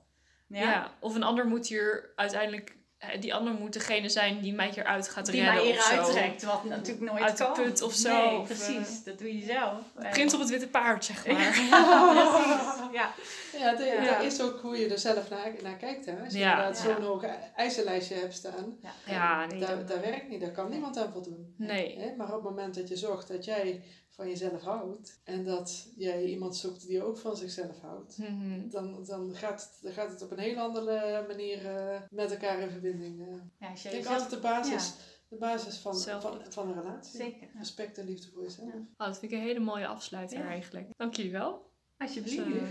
Ja? 0.48 0.60
ja? 0.60 0.92
of 1.00 1.15
een 1.15 1.24
ander 1.24 1.48
moet 1.48 1.68
hier 1.68 2.12
uiteindelijk... 2.15 2.78
Die 3.20 3.34
ander 3.34 3.54
moet 3.54 3.74
degene 3.74 4.10
zijn 4.10 4.42
die 4.42 4.54
mij 4.54 4.70
hieruit 4.70 5.10
gaat 5.10 5.26
die 5.26 5.42
redden 5.42 5.63
Die 5.63 5.74
mij 5.74 5.82
hieruit 5.82 6.12
trekt, 6.12 6.44
wat 6.44 6.63
natuurlijk 6.63 7.12
nooit 7.12 7.24
uit 7.24 7.38
kan. 7.38 7.54
de 7.54 7.62
put 7.62 7.82
of 7.82 7.94
zo. 7.94 8.30
Nee, 8.30 8.42
precies. 8.42 9.00
Uh, 9.00 9.06
dat 9.06 9.20
doe 9.20 9.38
je 9.38 9.46
zelf. 9.46 9.82
Prins 10.12 10.34
op 10.34 10.39
het 10.39 10.50
witte 10.50 10.68
paard, 10.68 11.06
zeg 11.06 11.28
maar. 11.28 11.39
ja, 13.00 13.13
ja, 13.58 13.76
de, 13.76 13.84
ja. 13.84 14.13
dat 14.13 14.24
is 14.24 14.42
ook 14.42 14.60
hoe 14.62 14.78
je 14.78 14.88
er 14.88 15.00
zelf 15.00 15.30
naar, 15.30 15.52
naar 15.63 15.76
kijkt. 15.76 16.06
Hè? 16.06 16.20
Als 16.24 16.34
je 16.34 16.39
ja. 16.39 16.52
inderdaad 16.52 16.78
zo'n 16.78 17.04
hoog 17.04 17.24
eisenlijstje 17.56 18.15
hebt 18.15 18.34
staan, 18.34 18.78
ja. 18.82 18.92
Ja, 19.06 19.46
nee, 19.46 19.60
dat, 19.60 19.88
dat, 19.88 20.00
werkt 20.00 20.30
niet. 20.30 20.42
Daar 20.42 20.52
kan 20.52 20.70
niemand 20.70 20.98
aan 20.98 21.12
voldoen. 21.12 21.54
Nee. 21.58 22.13
Maar 22.18 22.28
op 22.28 22.34
het 22.34 22.44
moment 22.44 22.76
dat 22.76 22.88
je 22.88 22.98
zorgt 22.98 23.28
dat 23.28 23.46
jij 23.46 23.84
van 24.19 24.27
jezelf 24.27 24.62
houdt 24.62 25.19
en 25.23 25.43
dat 25.43 25.88
jij 25.95 26.23
iemand 26.25 26.55
zoekt 26.55 26.88
die 26.88 27.03
ook 27.03 27.17
van 27.17 27.38
zichzelf 27.38 27.79
houdt, 27.82 28.17
mhm. 28.17 28.69
dan, 28.69 29.03
dan, 29.05 29.36
gaat, 29.36 29.79
dan 29.82 29.91
gaat 29.91 30.12
het 30.12 30.21
op 30.21 30.32
een 30.32 30.39
heel 30.39 30.58
andere 30.58 31.25
manier 31.27 31.65
uh, 31.65 32.01
met 32.10 32.32
elkaar 32.32 32.60
in 32.60 32.69
verbinding. 32.69 33.19
Uh. 33.19 33.27
Ja, 33.60 33.69
ik 33.69 33.91
denk 33.91 34.05
altijd 34.05 34.29
de 34.29 34.39
basis, 34.39 34.93
de 35.27 35.36
basis 35.36 35.77
van, 35.77 35.99
van, 35.99 36.41
van 36.49 36.67
een 36.67 36.82
relatie. 36.82 37.19
Zeker. 37.19 37.47
Respect 37.58 37.97
en 37.97 38.05
liefde 38.05 38.32
voor 38.32 38.43
jezelf. 38.43 38.67
Ja. 38.67 38.79
Oh, 38.97 39.08
dat 39.08 39.19
vind 39.19 39.32
ik 39.32 39.38
een 39.38 39.43
hele 39.43 39.60
mooie 39.60 39.88
afsluiter 39.88 40.45
eigenlijk. 40.45 40.88
Dank 40.97 41.15
jullie 41.15 41.32
wel. 41.32 41.71
Alsjeblieft. 41.97 42.45
Dus, 42.45 42.45
uh, 42.45 42.63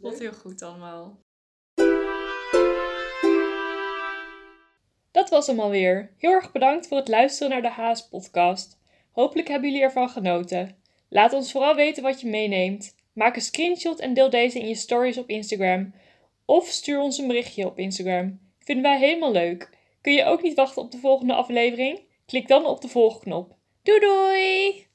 voelt 0.00 0.18
heel 0.18 0.32
goed 0.32 0.62
allemaal. 0.62 1.24
Dat 5.10 5.30
was 5.30 5.46
hem 5.46 5.60
alweer. 5.60 6.14
Heel 6.16 6.30
erg 6.30 6.52
bedankt 6.52 6.86
voor 6.86 6.96
het 6.96 7.08
luisteren 7.08 7.50
naar 7.50 7.62
de 7.62 7.70
Haas 7.70 8.08
podcast. 8.08 8.78
Hopelijk 9.10 9.48
hebben 9.48 9.70
jullie 9.70 9.84
ervan 9.84 10.08
genoten. 10.08 10.84
Laat 11.08 11.32
ons 11.32 11.52
vooral 11.52 11.74
weten 11.74 12.02
wat 12.02 12.20
je 12.20 12.26
meeneemt. 12.26 12.94
Maak 13.12 13.36
een 13.36 13.42
screenshot 13.42 14.00
en 14.00 14.14
deel 14.14 14.30
deze 14.30 14.58
in 14.58 14.68
je 14.68 14.74
stories 14.74 15.18
op 15.18 15.28
Instagram. 15.28 15.94
Of 16.44 16.66
stuur 16.66 17.00
ons 17.00 17.18
een 17.18 17.26
berichtje 17.26 17.66
op 17.66 17.78
Instagram. 17.78 18.40
Vinden 18.58 18.84
wij 18.84 18.98
helemaal 18.98 19.32
leuk. 19.32 19.70
Kun 20.00 20.12
je 20.12 20.24
ook 20.24 20.42
niet 20.42 20.54
wachten 20.54 20.82
op 20.82 20.90
de 20.90 20.98
volgende 20.98 21.34
aflevering? 21.34 22.00
Klik 22.26 22.48
dan 22.48 22.66
op 22.66 22.80
de 22.80 22.88
volgknop. 22.88 23.54
Doei 23.82 24.00
doei! 24.00 24.86